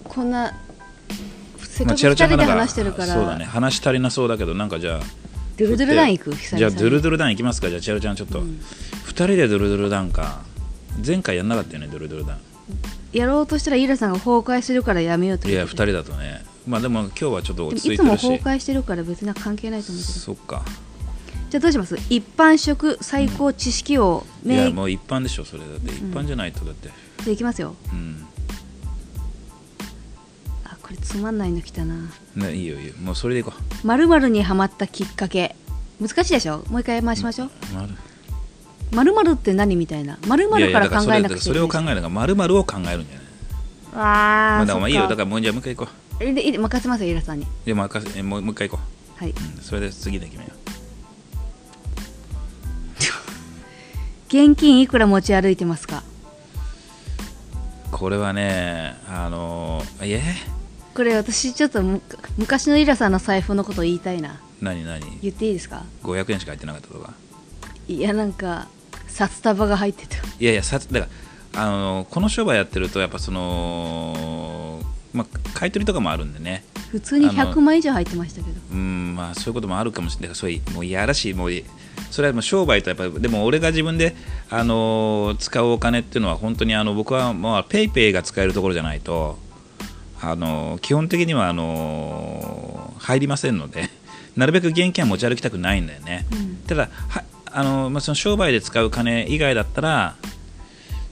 [0.05, 0.53] こんな
[1.59, 3.15] せっまあ、かく2チャロちゃんが人で話してるから。
[3.15, 3.45] そうだね。
[3.45, 5.01] 話足りなそうだけどなんかじゃあ
[5.57, 6.35] ドゥルドゥルダン行く？
[6.35, 7.69] じゃあドゥルドゥルダン行きますか。
[7.69, 8.61] じゃあチャロちゃんちょっと、うん。
[9.07, 10.43] 2人でドゥルドゥルダンか。
[11.05, 12.41] 前回やんなかったよねドゥルドゥルダン。
[13.13, 16.45] やろうとしたらイラさんが崩壊するからやめようといや2言って人だとね。
[16.67, 20.63] まあでも今日はちょっと落ち着いつもいてるし崩壊してるから別に関係ないと思うけどそっか
[21.53, 21.97] じゃあどうします？
[22.09, 25.61] 一般職最高知識王いや名もう一般でしょそれ。
[25.61, 26.89] だって一般じゃないとだって。
[27.27, 27.77] でいきますよ。
[27.93, 28.27] うん、
[30.65, 32.11] あこれつまんないの来たな。
[32.37, 32.95] ね、いいよいいよ。
[33.03, 33.53] もうそれでいこ
[33.85, 33.87] う。
[33.87, 35.55] まるにはまったきっかけ。
[36.01, 36.65] 難しいでしょ？
[36.71, 37.51] もう一回回しましょう。
[37.75, 39.13] まる。
[39.13, 40.17] まるって何みたいな。
[40.27, 43.07] まるまるから考えなくちゃいいそれを考えるのがまるまるを考えるんじゃない？
[43.93, 46.25] あまあ、あだからまあいいよだからもうじゃあもう一回行こう。
[46.25, 47.47] えでいい任せますよイラさんに。
[47.67, 48.83] でもう一回えもうもう一回行こ
[49.17, 50.51] はい、う、うん、それで次で決めよ
[54.33, 56.03] 現金いくら持ち歩いてますか？
[57.93, 60.23] うこれはねあのー、え？
[60.95, 62.01] これ私ちょっとむ
[62.39, 64.41] 昔のイラさんの財布のこと言いたいな。
[64.63, 65.03] 何何？
[65.21, 67.13] 言っていいですか？500円しか入ってなかったとか
[67.89, 68.69] いやなんか
[69.07, 70.17] 札束が入ってた。
[70.17, 71.09] いやいやさだか
[71.55, 74.81] らあのこの商売やってるとやっぱその、
[75.13, 76.65] まあ、買い取りとかもあるんでね。
[76.91, 78.61] 普通にあの100万以上入ってましたけど。
[78.73, 80.37] うんまあそういうこともあるかもしれない。
[80.37, 81.65] そういうもういやらしいもうい
[82.11, 84.15] それはもう商売とやっぱりでも俺が自分で、
[84.51, 89.39] あの使うお金っていうのは本当にあの僕はまあペイペイが使えるところじゃないと
[90.21, 93.91] あの基本的にはあの入りませんので。
[94.35, 96.57] なるべく現金は持ち歩きたくないんだよね、うん。
[96.67, 100.17] ただはあの、まあ、その商売で使う金以外だったら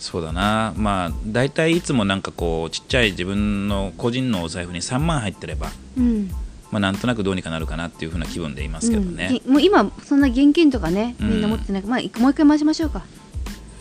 [0.00, 0.72] そうだな。
[0.76, 6.30] まあ大体いつもなんかこうちっちゃい自分の個人のお財布に3万入ってれば、うん。
[6.70, 9.34] まあ、なんとなくどうにかなるかなっていう風な気分でいますけどね、うん。
[9.34, 11.30] ぎもう今そんな現金とかねうん。
[11.30, 13.02] みんな持ってない、まあいもう一回回しましょうか。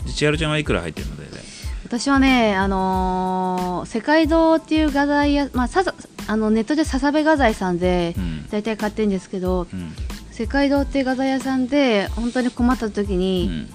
[0.06, 1.24] 千春ちゃんはいくら入ってるので
[1.84, 5.94] 私はねあのー世界堂っていう画材屋、まあ、ささ
[6.26, 8.46] あのネットで笹部画材さんでうん。
[8.50, 9.92] 大体買ってるんですけど、うん。
[10.30, 13.68] 世界堂っていう画材屋さんで本当に困った時うに、ん。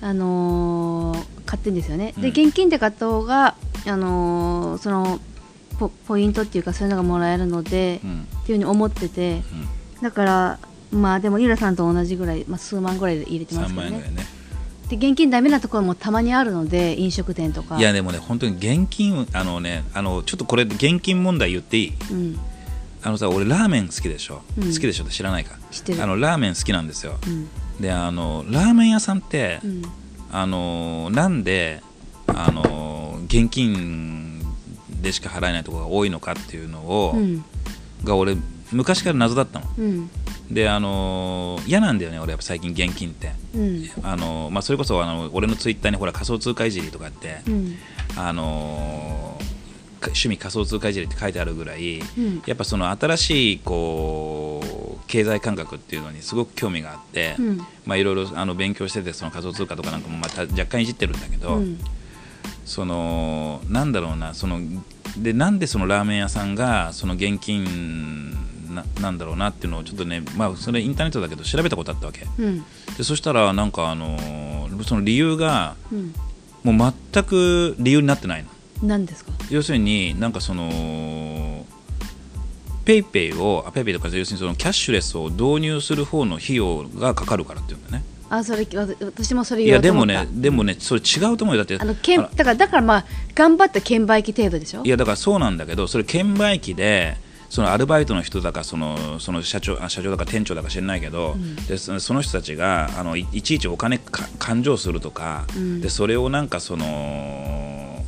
[0.00, 2.46] あのー買ってるんですよね、でうん。
[2.46, 5.20] 現金で買った方が、あのーその
[5.78, 8.22] ポポイントっていうかそういうのがもらえるので、うん。
[8.22, 9.42] っていうふうに思ってて
[10.00, 10.58] だから
[10.92, 13.90] まあでもイラさんと同じぐらい、まあ、数万ぐらいで入れてま3すけどね。
[13.90, 14.26] ね。
[14.88, 17.78] で現金ダメなところもたまにあるので飲食店とか。
[17.78, 21.92] いやでもね本当に現金あのねあのちょっとこれ現金問題言っていい？
[22.10, 22.38] うん。
[23.02, 24.72] あのさ俺ラーメン好きでしょ、うん。
[24.72, 25.04] 好きでしょ？
[25.04, 25.58] って知らないか？
[25.70, 26.02] 知ってる。
[26.02, 27.18] あのラーメン好きなんですよ。
[27.26, 27.48] うん。
[27.80, 29.82] であのラーメン屋さんって、うん
[30.32, 31.82] あのなんで
[32.26, 34.40] あの現金
[35.00, 37.44] でしか払えないところが多いのかっていうのを、うん。
[38.04, 38.36] が俺
[38.72, 39.66] 昔から謎だったの。
[39.78, 40.10] うん。
[40.50, 43.32] であの嫌なんだよね俺やっぱ最近現金って。
[43.54, 43.90] うん。
[44.02, 47.76] あの、まあ、それこそあの俺のツイッターにほら仮想通貨いじりとかって、うん。
[48.16, 49.36] あの
[50.00, 52.42] か趣味仮想通貨いじりって書いてあるぐらい、うん。
[52.46, 57.58] やっぱその新しいこう経済感覚っていうのにすごく興味があって、うん。
[57.84, 61.78] まあ、いろいろあの勉強しててその仮想通貨とかなんかもまた若干いじってるんだけど、うん。
[62.64, 64.60] そのなんだろうなその
[65.18, 68.32] でなんでそのラーメン屋さんがその現金
[68.74, 72.26] ななんだろうなっていうのをちょっとね、まあ、それインターネットだけど調べたことあったわけ。
[72.38, 72.64] うん。
[72.96, 74.18] でそしたらなんかあの
[74.84, 76.14] その理由がうん。
[76.62, 78.48] もう全く理由になってないの。
[78.84, 79.32] 何ですか？
[79.50, 81.66] 要するになんかその
[82.84, 88.04] ペイペイをあペイペイとか要するにそのキャッシュレスを導入する方の費用がかかるからっていうんだね。
[88.30, 93.04] あそれわ私もそれいやでもねでもねそれ違うと思うよだってあのけんあだからだからまあ
[93.34, 94.82] 頑張った券売機程度でしょ？
[94.84, 97.18] いやだからそうなんだけどそれ券売機で
[97.50, 101.36] そのアルバイトの人だかそのその社長あ社長だか店長だか知らないけど、
[101.68, 105.80] でそその人たちがあのいいちいちお金か勘定するとか、うん。
[105.82, 108.02] でそれをなんかその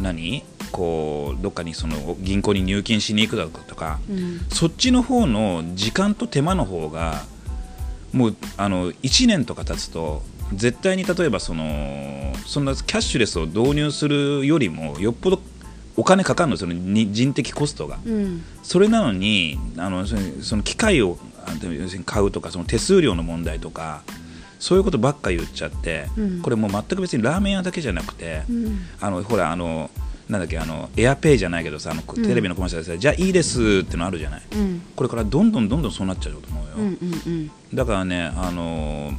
[0.00, 0.42] 何？
[0.72, 4.40] こうどっかにその銀行に入金しに行くだとか、うん。
[4.48, 7.22] そっちの方の時間と手間の方が
[8.12, 10.22] もうあの1年とか経つと
[10.54, 15.40] 絶対に例えばそのそんなキャッシュレスを導入するよりもよっぽど
[15.96, 17.98] お金かかるのそのに人的コストが。
[18.04, 18.42] うん。
[18.62, 24.02] それなのにあのその機械をあ要するに買うとかその手数料の問題とか
[24.58, 26.42] そういうことばっか言っちゃって、うん。
[26.42, 28.78] これもう全く別にラーメン屋だけじゃなくて、うん。
[29.00, 29.90] あのほらあの
[30.28, 34.42] なんだっけあのエアペイじゃないけどさあのテレビのコマーシャルでさ、じゃあいいですってのあるじゃない？
[34.54, 34.82] うん。
[34.96, 39.12] これからどんどんどんどんそうなっちゃうと思うよ、うんうんだからねあの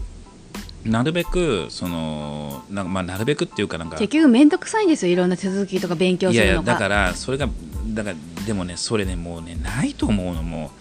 [0.85, 6.53] なるべくそのなんかまあなるべくっていうかなんか結局面倒くさいんですよいろんな手続きとか勉強いするのが。
[6.55, 7.47] やいやだからそれが
[7.93, 10.71] だからでもねそれねもうねないと思うのも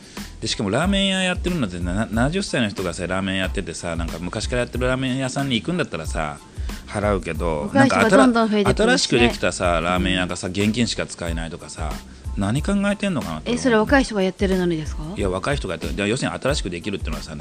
[0.43, 6.39] でしかもラーメン屋やってるのってな70歳の人がさラーメンやっててさなんか昔からやってるラーメン屋さんに行くんだったらさ
[6.89, 8.85] 払うけど若い人がどんどん増えてくるしね。
[8.97, 11.93] 新しくできたさラーメン屋がさ現金しか使えないとかさ
[12.37, 15.03] 何考えてんのかなえそれ若い人がやってるのにですか？
[15.17, 15.95] いや若い人がやってる。
[15.95, 17.37] で要するに新しくできるっていうのはさ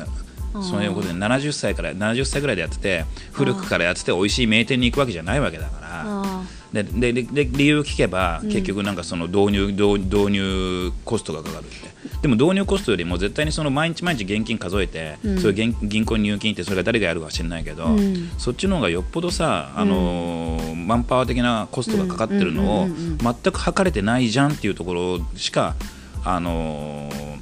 [0.61, 6.03] そういうことで70歳から70歳ぐらいでやってて古くからやってて美味しい名店に行くわけじゃないわけだから。
[6.05, 6.43] あ
[6.73, 8.49] でででで理由を聞けば、うん。
[8.49, 11.91] 結局なんかその導入導導入コストがかかるって。
[12.21, 15.39] でも導入コストよりも絶対にその毎日毎日現金数えて、うん。
[15.39, 18.29] それ銀銀行に入金ってそれが誰がやるかは知らないけど、うん。
[18.37, 25.75] そっちの方がよっぽどさ、あのーマンパワー的なコストがかかってるのをうんうんうんうん全く測れてないじゃんっていうところしか、
[26.23, 27.41] あのー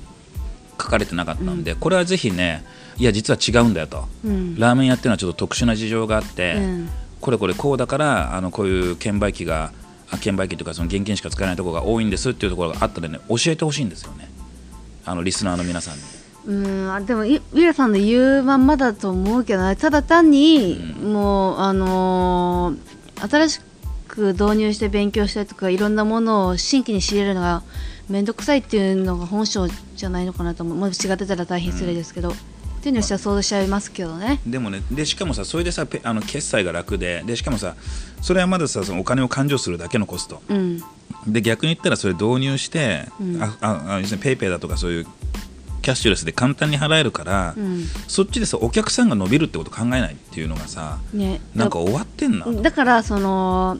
[0.82, 2.65] 書かれてなかったんで、これはぜひね
[2.97, 4.57] いや実は違うんだよと、うん。
[4.57, 6.57] ラーメン屋っていうのはちょっと特殊な事情があって。
[7.20, 9.72] うんこれこれこうだからあのこういう券売機が
[10.11, 14.30] あ券売機というかその現金しか使えないところが多いんですっていうところがあったらね教えてほしいんですよね。
[15.05, 16.01] あのリスナーの皆さんに。
[16.45, 19.76] うんあでもいウィラさんの言うまんまだと思うけどね。
[19.76, 23.61] ただ単に、もうあのー新し
[24.07, 27.63] く導入して勉強したりとかいろんなものを新規に仕入れるのが
[28.07, 30.78] 面倒くさいっていうのが本性じゃないのかなと思う。
[30.78, 37.75] もし違ってたら大変失礼ですけど、っていうのをしたら想像しちゃいますけどね、でもねでしかもさそれでさペあの決済が楽ででしかもさ
[38.21, 40.41] それはまださそのお金を勘定するだけのコスト。
[40.49, 40.82] うん。
[41.27, 43.43] で逆に言ったらそれ導入して、うん。
[43.43, 45.07] あああ要するにペイペイだとかそういう
[45.82, 47.86] キャッシュレスで簡単に払えるから、うん。
[48.07, 51.41] そっちでさお客さんが伸びるってこと考えないっていうのがさね。
[51.55, 53.80] なんか終わってんなだからその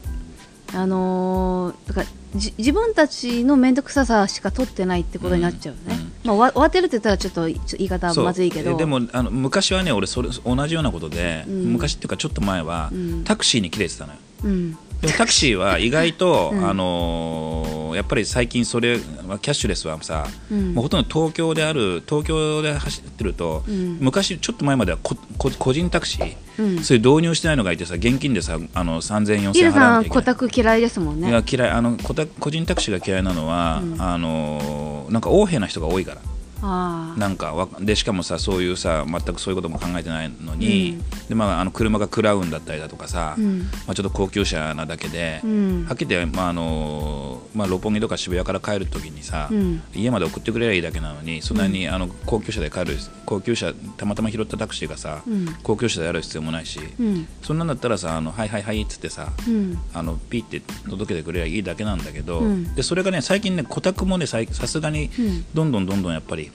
[0.72, 8.72] あのーだからじ自分たちの面倒くささしか取ってないってことになっちゃうね、まあ、終わってるって言ったらちょっと言い方はまずいけど。
[8.72, 11.72] えでもあの昔はね俺それ同じようなことで、うん。
[11.72, 13.24] 昔っていうかちょっと前は、うん。
[13.24, 14.18] タクシーに切れてたのよ。
[14.44, 16.68] うんでもタクシーは意外と、うん。
[16.68, 20.74] あのーやっぱり最近それはキャッシュレスはさ、うん。
[20.74, 23.98] もうほとんど東京である東京で走ってると、うん。
[24.00, 26.84] 昔ちょっと前まではここ個人タクシー、うん。
[26.84, 34.00] そういう導入してないのがいてさ現金でさあの3000 4000イラ円払わさコタク嫌いですもんいねや嫌いあの個タ個人タクシーが嫌いなのは、うん。
[34.00, 36.20] あのーなんか横柄な人が多いから
[36.62, 41.28] なんかわでしかもさそういうさ全くそういうことも考えてないのに、うん。
[41.28, 43.60] でまあ、あの車がクラウンだったりだとかさ、うん。
[43.60, 45.84] まあ、ちょっと高級車なだけで、うん。
[45.86, 49.82] はっきり言って、まああのまあ、六本木とか渋谷から帰るときにさ、うん。
[49.94, 52.96] 家まで送ってくれりゃいいだけなのにそんなに、あの高級車で帰る
[53.26, 55.46] 高級車たまたま拾ったタクシーがさ、うん。
[55.62, 57.28] 高級車である必要もないし、うん。
[57.42, 59.78] そんなんだったらさあのはいはいはいっつってさ、うん。
[59.94, 62.74] あのピッて届けてくれりゃいいだけなんだけど、うん。
[62.74, 65.44] でそれがね最近ね顧客もねさすがにうん。
[65.54, 66.49] どんどんどんどんやっぱり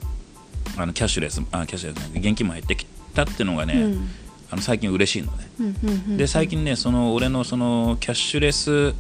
[0.78, 4.10] あのキャッシュレスあキャッシュレス現金も減ってきたっていうのがね、うん。
[4.52, 5.50] あの最近嬉しいのね。
[5.60, 8.94] うんうんうんで最近ねその俺のそのキャッシュレス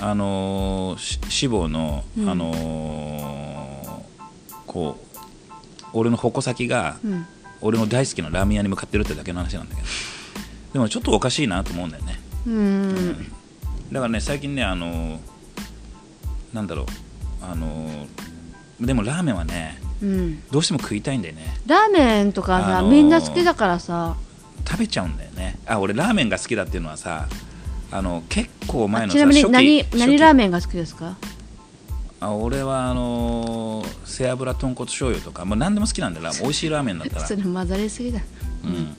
[0.00, 2.28] あの志望の、うん。
[2.28, 3.68] あのー
[4.66, 7.26] こう俺の矛先が、うん。
[7.60, 9.88] 俺の大好きなラーメン屋に向かってるってだけの話なんだけど。
[10.74, 12.20] でもちょっとおかしいなと思うんだよね。
[12.46, 13.32] うん。
[13.90, 15.18] だからね最近ねあのー
[16.52, 16.86] なんだろう。
[17.42, 20.42] あのーでもラーメンはねうん。
[20.50, 21.42] どうしても食いたいんだよね。
[21.66, 24.16] ラーメンとかさ、あのーみんな好きだからさ。
[24.66, 25.58] 食べちゃうんだよね。
[25.66, 27.26] あ俺ラーメンが好きだっていうのはさ
[27.90, 31.16] あの結構前のちなみに何何ラーメンが好きですか？
[32.20, 36.30] あ俺はあのー背脂豚骨醤油とか、まあ、何でも好きなんだよ。
[36.42, 37.26] 美味しいラーメンだったら。
[37.26, 38.20] それ混ざりすぎだ。
[38.64, 38.96] うん。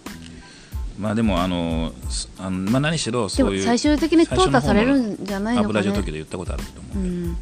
[0.98, 1.94] まあでもあの
[2.40, 5.74] あの、まあ、何しろそういう最終的に淘汰されるんじゃないのかね。
[5.74, 7.38] の方の油女時で言ったことあると思う、うん。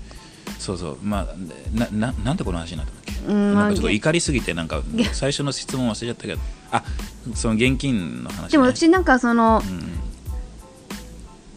[0.60, 0.98] そうそう。
[1.02, 1.32] まあで
[1.74, 4.82] なななんでこの話になったんだっけ、うんまあなんかちょっと怒りすぎてなんか
[5.14, 6.40] 最初の質問忘れちゃったけど
[6.72, 6.84] あ
[7.36, 9.98] その現金の話、ね、でも私なんかそのうん。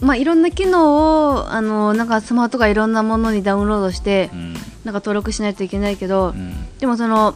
[0.06, 4.54] まあいろんな機能をあのなんかスマホとかいろんなものにダウンロードしてうん。
[4.54, 6.78] なんか登録しないといけないけど、うん。
[6.78, 7.34] でもその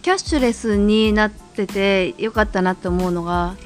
[0.00, 3.56] キャッシュレスになっててよかったなって思うのが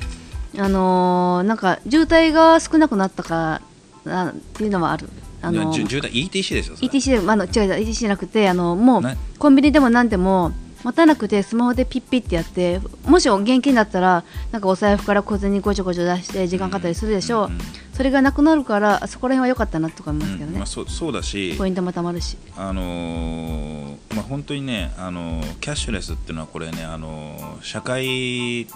[0.59, 3.61] あのーなんか渋滞が少なくなったか
[4.05, 5.09] らなっていうのはある。
[5.47, 6.89] あの渋滞 ETC でしょそれ。
[6.89, 10.53] ETC であの違う ETC じゃなくてあのもうねコンビニでも何でも
[10.85, 17.59] 待たなくてスマホでピッピッってやってもし現金だったらなんかお財布から小銭ごちょごちょ出して時間かかったりするでしょう、うんうん
[17.97, 21.55] それがなくなるからそこら辺は良かったなとか思いますけどね、うんまあ、そうそうだし。
[21.57, 22.37] ポイントもたまるし。
[22.55, 28.67] あのーまあ、本当にね、あのーキャッシュレスっていうのはこれね、あのー社会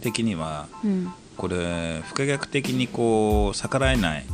[0.00, 1.12] 的にはうん。
[1.36, 4.26] これ不可逆的にこう逆らえない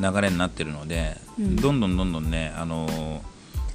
[0.00, 1.56] 流れになってるので、うん。
[1.56, 3.20] どんどんどんどんね、あのー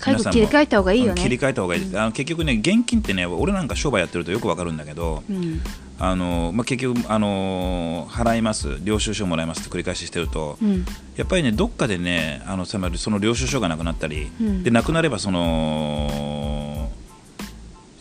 [0.04, 1.22] 早く皆さんも切り替えた方がいいよね。
[1.22, 1.82] 切り替えた方がいい。
[1.82, 5.62] です、あの結局ね現金ってね俺なんか商売やってるとよくわかるんだけど、うん。
[6.00, 10.86] あのまあ、結局、あの払います領収書もらいますって繰り返ししてると、うん。
[11.16, 14.64] やっぱりねどっかでねあのつまりその領収書がなくなったり、うん。
[14.64, 16.90] でなくなればその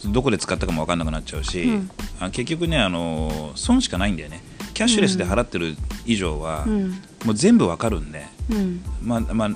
[0.07, 1.91] どこで使ったかも分かんなくなっちゃうし、うん。
[2.19, 4.43] あ結局ねあの損しかないんだよね
[4.73, 6.91] キャッシュレスで払ってる以上は、うん。
[7.25, 8.83] もう全部分かるんで、うん。
[9.03, 9.51] まあまあ、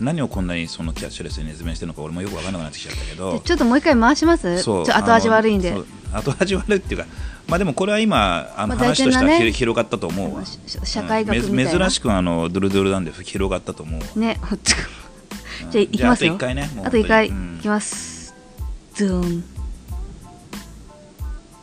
[0.00, 4.62] 何をこんなにそのキャッシュレスに熱弁してるのか俺もよく分からなくなってきちゃったけでどちょっともう一回回します？
[4.62, 5.74] そうちょ後味悪いんで。
[6.12, 7.06] 後味悪いっていうか、
[7.46, 9.38] まあ、でもこれは今あのまあ話としてはね。
[9.50, 11.62] ひ広がったと思うわ、し社会学みたいな。
[11.62, 14.06] うんめ珍しくあのドゥルドゥルなんで広がったと思うわ。
[14.16, 14.38] ね
[15.70, 16.32] じゃあ行きますよ。
[16.32, 17.26] ああと一回ねもうあと一回。
[17.26, 17.30] い
[17.60, 18.34] きます。
[18.94, 19.44] ズーン。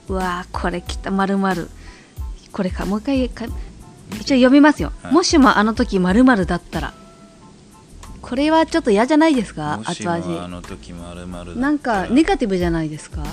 [0.10, 1.10] うわーこれきた。
[1.10, 1.70] まるまる
[2.54, 3.46] これかもう一回か
[4.12, 5.14] 一応読みますよ、はい。
[5.14, 6.94] もしもあの時まるまるだったら。
[8.22, 9.82] これはちょっと嫌じゃないですか？
[9.84, 10.30] 後味。
[11.60, 13.24] なんかネガティブじゃないですか？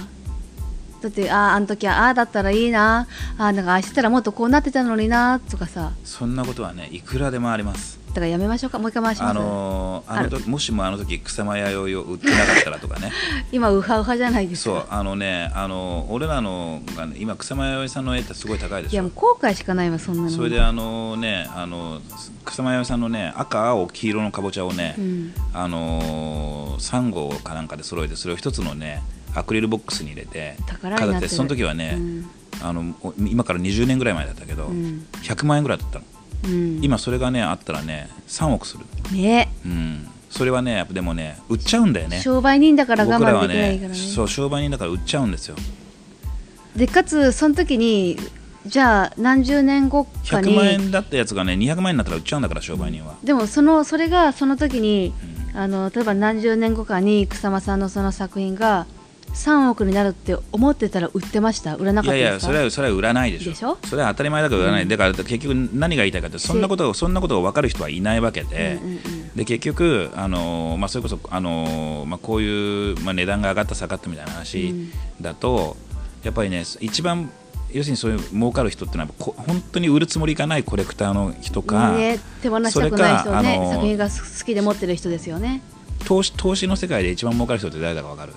[1.00, 3.06] だってあああの時はああだったらいいな。
[3.38, 5.92] あーなんかああしてたらもっとこうなってたのになとかさ。
[6.04, 8.78] そんなことはねいくらでもありますだからやめましょうか。
[8.78, 13.12] もう一回回します、あのーあの時もしもあの時草間彌生を売ってなかったらとかね。
[13.52, 14.68] 今ウハウハじゃないです。
[14.68, 20.30] かそうあのねあの俺らのが、ね、今草間彌生さんの絵ってすごい高いでいやもう後悔しかないわそんなの。
[20.30, 22.00] それであのねあの
[22.44, 25.34] 草間彌生さんのね赤青黄色のかぼちゃをね、うん。
[25.52, 29.02] あのー、3号かなんかで揃えてそれを一つのね
[29.34, 32.30] アクリルボックスに入れて飾ってその時はね、うん。
[32.62, 35.06] あのお今から20年ぐらい前だったけど、うん。
[35.22, 36.04] 100万円ぐらいだったの
[36.44, 36.80] うん。
[36.82, 39.52] 今それがねあったらね3億する、ね。
[39.64, 42.20] うん、それはねやっぱでもね売っちゃうんだよね。
[42.20, 43.94] 商売人だから我慢できないからね。
[43.94, 45.56] そう商売人だから売っちゃうんですよ。
[46.76, 48.16] でかつその時に
[48.66, 55.14] じゃあ何十年後か100万に円だったやつがね200万円になったら売っちゃうんだから商売人は、でもそのそれがその時に
[55.54, 58.86] あの例えば何十年後かに草間さんのその作品が
[59.34, 61.76] 3億になるって思ってたら売ってました？
[61.76, 62.18] 売らなかったですか？
[62.18, 63.50] いやいやそれはそれは売らないでしょ。
[63.50, 63.78] でしょ？
[63.84, 69.36] それは当たり前だから売らない、だから結局何が言いたいかってそんなことがそんなことが分かる人はいないわけで、うんうんうん。
[69.36, 75.76] で結局、あのーまあ、それこそ、あのーまあ、こういう、まあ、値段が上がった下がったみたいな話だと、
[76.24, 77.30] やっぱりね一番
[77.72, 85.62] 要するにそういう儲かる人ってのはこ本当に売るつもりがないコレクターの人か、ね、手放したくない人ね、作品が好きで持ってる人ですよね。
[86.04, 88.32] 投資投資の世界で一番儲かる人って誰だか分かる？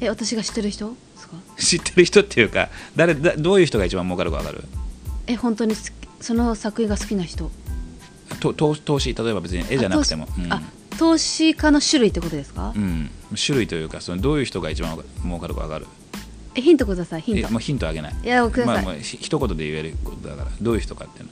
[0.00, 0.90] え私が知ってる人？
[0.90, 1.36] ですか？
[1.58, 4.64] 知ってる人っていうか誰だどういう人が一番儲かるか分かる？
[5.26, 5.90] え本当に好き
[6.20, 7.50] その作品が好きな人？
[8.40, 10.28] と投投資例えば別に絵じゃなくても。
[10.50, 10.60] あ
[10.98, 15.86] 投資,、家の種類ってことですか、うん、うん、種類というかそのどういう人が一番儲かるか分かる？
[16.54, 17.48] えヒントくださいヒント。
[17.48, 18.14] えもうヒントあげない。
[18.24, 20.50] いやください、まあ、一言で言えることだから。
[20.60, 21.30] どういう人かっていうの。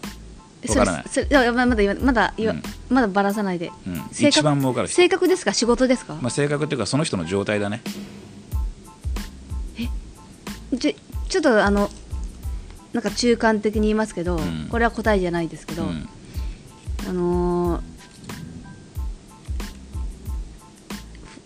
[0.63, 1.05] え分からない。
[1.09, 2.63] それそれまだ言わまだ言わ、うん。
[2.91, 4.03] まだばらさないで、うん。
[4.13, 4.97] 一番儲かる人。
[4.97, 5.55] 性格ですか？
[5.55, 7.81] 仕事ですか、まあ、性格っていうかその人の状態だね
[10.79, 11.91] ちょっとあの
[12.93, 14.69] なんか中間的に言いますけど、ん。
[14.71, 16.09] これは答えじゃないですけど、うん。
[17.09, 17.81] あのー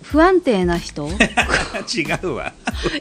[0.03, 1.07] ふ不安定な人？
[1.95, 2.55] 違うわ。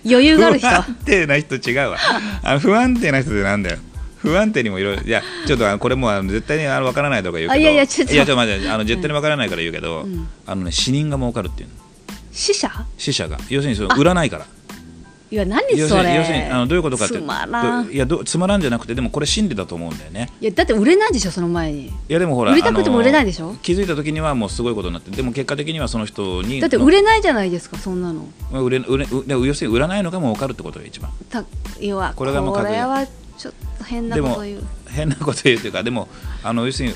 [0.06, 0.68] 余裕がある人？
[0.68, 1.98] 不安定な人違うわ。
[2.44, 3.78] あの不安定な人ってなんだよ。
[4.18, 7.54] 不安定にもいろいろいやちょっとこれもう絶対にあの分からないとか言うけど。
[7.54, 8.14] あいやいやちょっと。
[8.14, 10.28] いやちょっと待ってあの絶対に分からないから言うけど、うん。
[10.46, 11.76] あのね死人が儲かるっていうの。
[12.34, 12.70] 死者？
[12.98, 13.38] 死者が。
[13.50, 14.46] 要するにその売らないから
[15.30, 17.86] いや何要するにそれ要するにあのどういうことかってつまらん。
[17.88, 20.30] どいやどつまらんじゃなくてでもこれ真理だと思うんだよね。
[20.40, 21.88] いやだって売れないでしょその前に。
[21.88, 23.56] いやでもほら売りたくても売れないでしょ？
[23.62, 28.26] 気づいた時にはもうすごいことになってでも結果的にはその人にだって売れないじゃないですかそんなの。
[28.52, 31.12] まあ売れ売れ要するに売らないのが儲かるってことが一番。
[31.30, 31.44] た
[31.80, 32.70] いやこれがもう確認。
[32.70, 33.06] これは
[33.38, 34.64] ちょっと変なこと言う。
[34.88, 36.08] 変なこと言うというかでも
[36.42, 36.96] あの要するに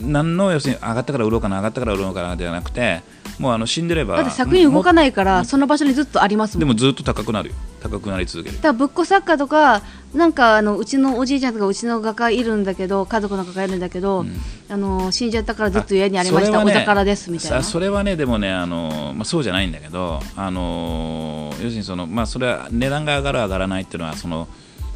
[0.00, 3.02] 何の要するに上がったから売ろうかな上がったから売ろうかなじゃなくて
[3.38, 6.60] もうあの死んでればだって作品動かないからその場所にずっとありますもん。
[6.60, 7.54] でもずっと高くなるよ。
[7.80, 8.56] 高くなり続ける。
[8.56, 9.82] だからぶっこ作家とか
[10.14, 14.36] なんかあのうちのおじいちゃんとかうちの画家いるんだけど家族の画家いるんだけど、うん。
[14.68, 24.48] あの死んじゃったからずっと家にありました、ねお宝ですみたいなさそれはねでもねあの、まあ、そうじゃないんだけどあの要するにその、まあ、それは値段が上がる上がらないっていうのはその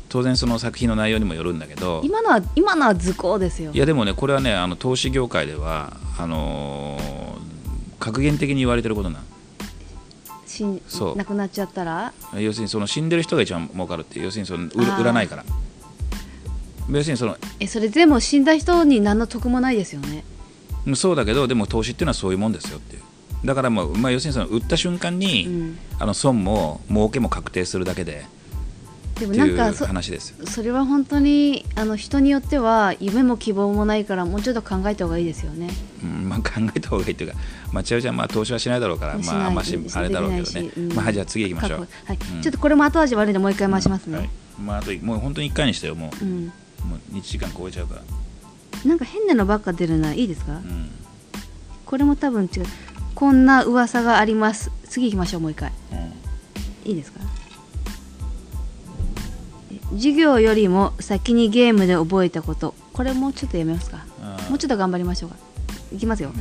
[0.08, 3.72] 当然その作品の内容にもよるんだけど今のは今のは図工ですよ。
[3.72, 6.98] いやでもねこれはねあの投資業界ではあの
[7.98, 9.22] 格言的に言われてることな
[10.46, 11.16] 死んそう。
[11.16, 12.12] 亡くなっちゃったら？
[12.34, 14.24] 要するにその死んでる人が一番儲かるっていう。
[14.24, 15.44] 要するにその売売らないから。
[16.90, 20.24] 要するにそのえそれ全部死んだ人に何の得もないですよね。
[20.86, 23.02] うんそうだけどでも投資っていうのはそういうもんですよっていう。
[23.44, 25.78] だからもう、まあ、要するにその売った瞬間に、うん。
[26.00, 28.24] あの損も儲けも確定するだけで
[29.18, 30.46] でもっていうなんかそ話ですよ。
[30.46, 35.68] それは本当にあの人によっては夢も希望もないからもうちょっと考えた方がいいですよね。
[36.02, 37.36] うんまあ、考えた方がいいというか、
[37.72, 40.70] まあ、千代ちゃん、まあ、投資はしないだろうから、まあ、あんましあれだろうけどね。
[40.76, 41.88] うん、まあ、じゃあ次行きましょう。
[42.04, 42.18] はい。
[42.36, 42.42] うん。
[42.42, 44.30] ちょっとこれも後味悪いんでもう一回回しますね、はい。
[44.60, 46.24] まあ、あともう本当に1回にしてよ、もう。
[46.24, 46.46] うん、
[46.84, 48.02] もう1時間超えちゃうから。
[48.84, 50.14] なんか変なのばっか出るな。
[50.14, 50.90] いいですか、うん。
[51.84, 52.66] これも多分違う。
[53.14, 54.70] こんな噂があります。
[54.88, 55.72] 次行きましょうもう一回。
[55.92, 56.90] うん。
[56.90, 57.20] いいですか？
[57.20, 57.37] え
[59.92, 62.74] 授業よりも先にゲームで覚えたこと。
[62.92, 64.04] これもうちょっとやめますか。
[64.48, 65.36] もうちょっと頑張りましょうか。
[65.94, 66.32] いきますよ。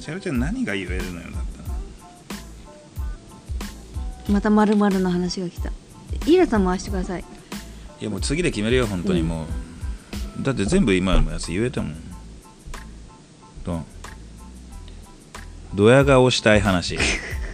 [0.00, 1.74] じゃあちゃん何が言えるのよだったら
[4.28, 5.70] またまるの話が来た。
[6.26, 7.24] イーラさん回してください。
[8.00, 9.46] いやもう次で決めるよ本当にも
[10.40, 11.96] う、だって全部今のやつ言えたもん。
[13.64, 13.86] どん
[15.74, 16.98] ドヤ顔したい話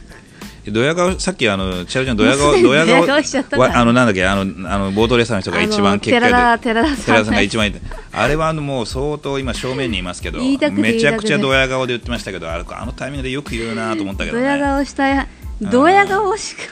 [0.70, 7.34] ドヤ顔さっきあの千代ちゃんドヤ顔 ドヤ顔あのなんだっけあのあのボートレーサーの人が一番結果で寺田さん。
[7.34, 7.74] が一番いい
[8.12, 10.58] あれはもう相当今正面にいますけどめ
[10.98, 15.26] ちゃくちゃドヤ顔で言ってましたけどあれあのタイミングでよく言うなと思ったけどねドヤ顔したい。
[15.60, 16.62] ドヤ顔しか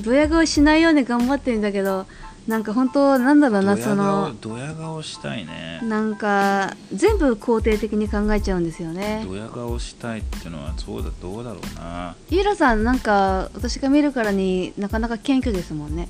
[0.00, 2.06] ドヤ顔しないように頑張ってるんだけど
[2.46, 5.80] なんか本当なんだろうなそのドヤ顔したいね。
[5.82, 9.24] なんか全部肯定的に考えちゃうんですよね。
[9.28, 12.14] ドヤ顔したいっていうのはそうだどうだろうな。
[12.30, 16.08] イーラさんなんか私が見るからになかなか謙虚ですもんね。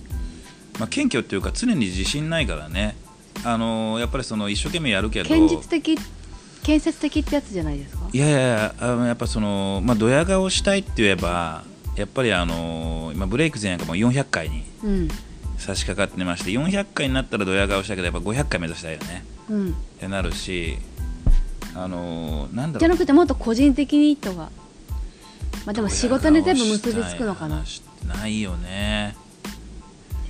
[0.79, 2.97] まあ、謙虚っていうか常に自信ないからね、
[3.45, 5.29] あのーやっぱりその一生懸命やるけど。
[5.31, 5.99] 堅実的
[6.63, 8.09] 建設的ってやつじゃないですか？
[8.13, 11.63] いやいやあのやっぱその、まあ、ドヤ顔したいって言えば
[11.95, 15.09] やっぱりあのー今ブレイク前なんかもう400回にうん
[15.67, 19.25] 差し掛かってまして400回になったらドヤ顔したけどやっぱ500回目指したいよね。
[19.51, 19.71] うん。
[19.71, 20.79] ってなるし
[21.75, 24.51] あのーなんだじゃろうなくてもっと個人的にとか。
[25.65, 27.65] まあでも仕事に全部結びつくのかな。
[28.07, 29.17] ないよね、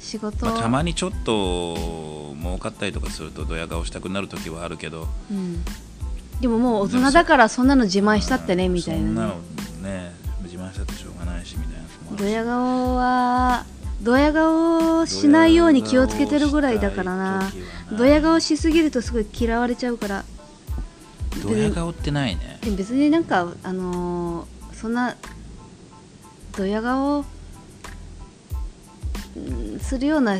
[0.00, 5.08] 仕事、まあ、たまにちょっと儲かったりとかするとドヤ顔したくなる時はあるけど。
[5.30, 5.62] うん、
[6.40, 9.34] でももう大人だからそんなの自慢したってねみたいそんなな、の
[9.82, 10.12] ね、ね
[10.44, 13.66] 自慢したってしょうがないしみたいなドヤ顔は
[14.02, 17.50] ドヤ顔しないように気をつけてるぐらいだからな。
[17.96, 20.24] ドヤ顔しすぎるとすごい嫌われちゃうから。
[21.42, 22.58] ドヤ顔ってないね。
[22.76, 25.16] 別になんかあのーそんな
[26.56, 27.24] ドヤ顔
[29.36, 30.32] うんするような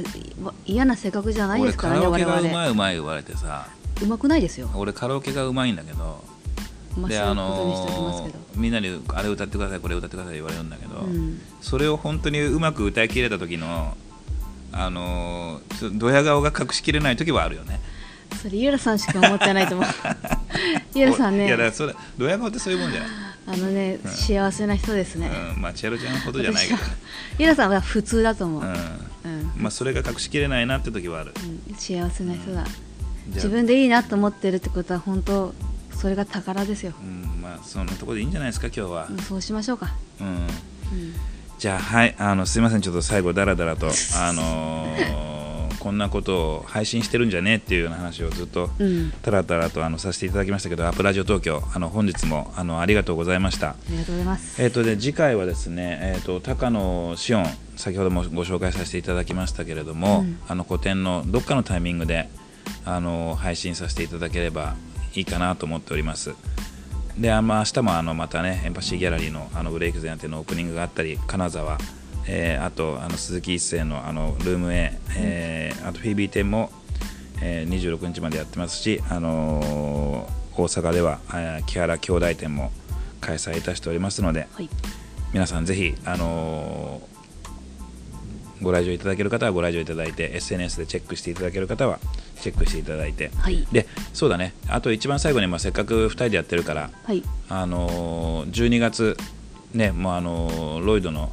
[0.42, 2.54] わ嫌な性格じゃないで俺すからねカラオケがう我々。
[2.54, 3.68] まいうまい言われてさ。
[4.02, 4.70] うまくないですよ。
[4.74, 6.22] 俺カラオケがうまいんだけど
[6.96, 11.40] まあ、であのけど、みんなにあれ歌ってくださいこれ歌ってください言われるんだけど、うん。
[11.60, 13.96] それを本当にうまく歌い切れた時の
[14.72, 17.80] あのちょっとドヤ顔が隠しきれない時はあるよね。
[18.42, 19.86] それゆらさんしか思ってないと思う。
[20.94, 23.08] ゆらさんいやだそれドヤ顔ってそういうもんじゃない、
[23.46, 26.82] あのね、幸せな人ですね、うん、まあ千春ちゃんほどじゃないけどね、
[27.38, 29.40] ゆらさんは普通だと思う、ううん。
[29.42, 31.32] んまあ、それが隠しきれないなって時はある。
[31.68, 31.74] うん。
[31.76, 32.64] 幸せな人だ、
[33.28, 35.54] 自分でいいなと思ってるってことは本当
[35.96, 40.48] それが宝ですよ、うんまあそんなところでいいんじゃないですか今日は、うんそうしましょうか、うん、うん
[41.58, 45.36] じゃあはいあのすいませんちょっと最後だらだらとあのー
[45.86, 53.68] こんなことを配信してるんじゃねえっていうような話をずっとうん、たらたらとあのさせていただきましたけどアップラジオ東京あの本日もあのありがとうございました。
[53.70, 56.80] ありがとうございます、えっ、とで次回はですね、えー、と高野
[57.10, 60.40] 紫音先ほどもご紹介させていただきましたけれども、うん。
[60.48, 62.28] あの個展のどっかのタイミングで
[62.84, 64.74] あの配信させていただければ
[65.20, 66.34] いいかなと思っております。
[67.18, 71.78] であまあ明日もあのまたねエンパシーギャラリーのあのブレイク前提のオープニングがあったり金沢
[72.26, 76.70] えーあとあの鈴木一世のあのルーム A、えーあとフィービー店も、
[77.40, 82.70] えー26日までやってますし、あのー大阪ではえー木原兄弟店も
[83.22, 84.68] 開催いたしておりますのではい。
[85.32, 87.15] 皆さんぜひ、あのー
[88.62, 91.98] ご来場いただける方はご来場いただいて SNS でチェックしていただける方は
[92.40, 93.30] チェックしていただいて。
[93.38, 93.66] はい。
[93.72, 94.54] でそうだね。
[94.68, 97.22] あと一番最後に、まあ、せっかく2人でやってるからはい。
[97.48, 99.16] あのー12月
[99.74, 101.32] ねもうあのーロイドの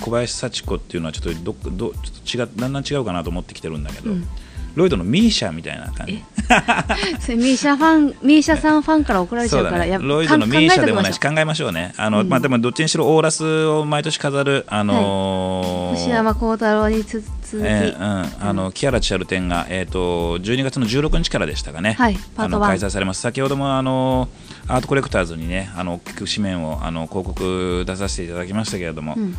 [0.00, 1.90] 小林幸子っていうのはちょっとどっど
[2.30, 4.26] ちょっと違うだんだん違うかなと思ってきてるんだけど、うん
[4.74, 6.22] ロイドのミーシャみたいな感じ。
[7.20, 11.94] それミーシャファンミーシャさんファンから怒られちゃうからやロイドのミーシャでもないし考考えましょうね。
[11.96, 12.28] あの、うん。
[12.28, 23.20] まあでもどっちにしろオーラスを毎年飾るあのー星山幸太郎につ続き、えーうん、あのキアラチャル展が、えー、と12月の16日からでしたかね、はいパート1あの開催されます。
[23.20, 24.28] 先ほどもあの
[24.66, 29.36] アートコレクターズにねあの大きく紙面をあの広告出させていただきましたけれども、うん。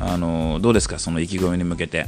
[0.00, 0.98] あのどうですか？
[0.98, 2.06] その意気込みに向けて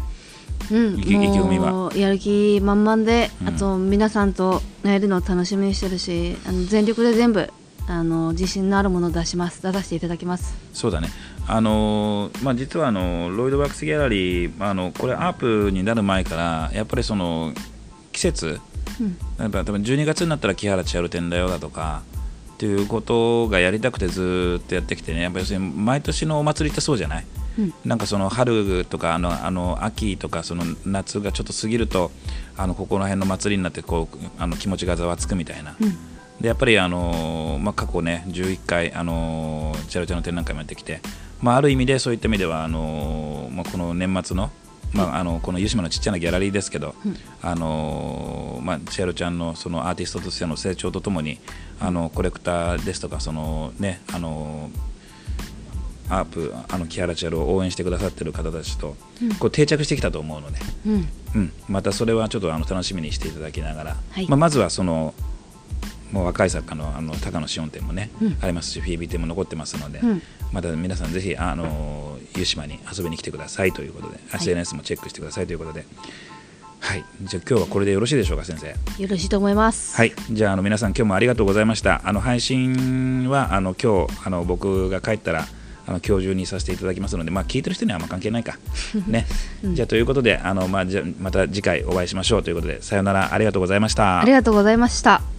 [0.71, 1.93] うん、意気込みは。
[1.95, 3.49] やる気満々で、うん。
[3.49, 7.49] あと皆さんとやるのを楽しみにしてるしあの全力で全部
[7.89, 9.63] あの自信のあるものを出します。
[9.63, 10.55] 出させていただきます。
[10.73, 11.09] そうだね。
[11.47, 17.53] あのまあ、実はあのロイドワークスギャラリーあのこれアープになる前からやっぱりその
[18.11, 18.61] 季節
[19.01, 19.17] うん。
[19.39, 22.03] やっぱ多分12月になったら木原千春展だよだとか
[22.55, 27.25] っていうことがやりたくてずーっとやってきてねやっぱり要するに毎年のお祭りってそうじゃない？
[27.25, 27.36] うん
[27.85, 32.11] なんかその春とかあのあの秋とかその夏がちょっと過ぎると
[32.57, 35.97] あのここの辺の祭りになってこうあの気持ちがざわつくみたいな、うん。
[36.41, 41.01] でやっぱりあの、まあ、過去ね11回あのチャルチャの展覧会もやってきて、
[41.41, 44.51] まあ、ある意味でそういった意味ではあの、まあ、この年末の,、
[44.93, 47.17] まあ、あのこの湯島のちっちゃなギャラリーですけど、うん。
[47.43, 51.39] あのまあ、チャルちゃんのそのアーティストとしての成長とともに
[51.81, 54.71] あのコレクターですとかそのねあの
[56.09, 59.35] アープあのキアラチャルを応援してくださってる方たちと、うん。
[59.37, 61.09] こう定着してきたと思うので、うん。
[61.35, 64.29] うん、またそれはちょっとあの楽しみにしていただきながら、はい。
[64.29, 65.15] まあ、まずはその
[66.13, 68.39] もう若い作家のあの高野紫音展もね、うん。
[68.41, 70.23] ありますしフィービー展も残ってますので、うん。
[70.53, 74.21] また皆さんぜひあの湯島に遊びに来てくださいということで、い。
[74.35, 75.85] SNS もチェックしてくださいということで。
[76.79, 77.05] はい。
[77.23, 78.69] じゃあ今日はこれでよろしいでしょうか先生。
[79.03, 79.97] よろしいと思います。
[79.97, 80.13] はい。
[80.31, 82.03] じゃああの皆さん今日もありがとうございました。
[82.05, 85.47] あの配信はあの今日あの僕が帰ったら
[85.87, 88.59] あの今日中にさせていただきますので、まあ、聞いてる人にはあんま関係ないか。
[89.07, 89.27] ね。
[89.63, 93.33] じゃあということであの、まあ、じゃあまた次回お会いしましょうということでさよなら。
[93.33, 94.21] ありがとうございました。
[94.21, 95.36] ありがとうございました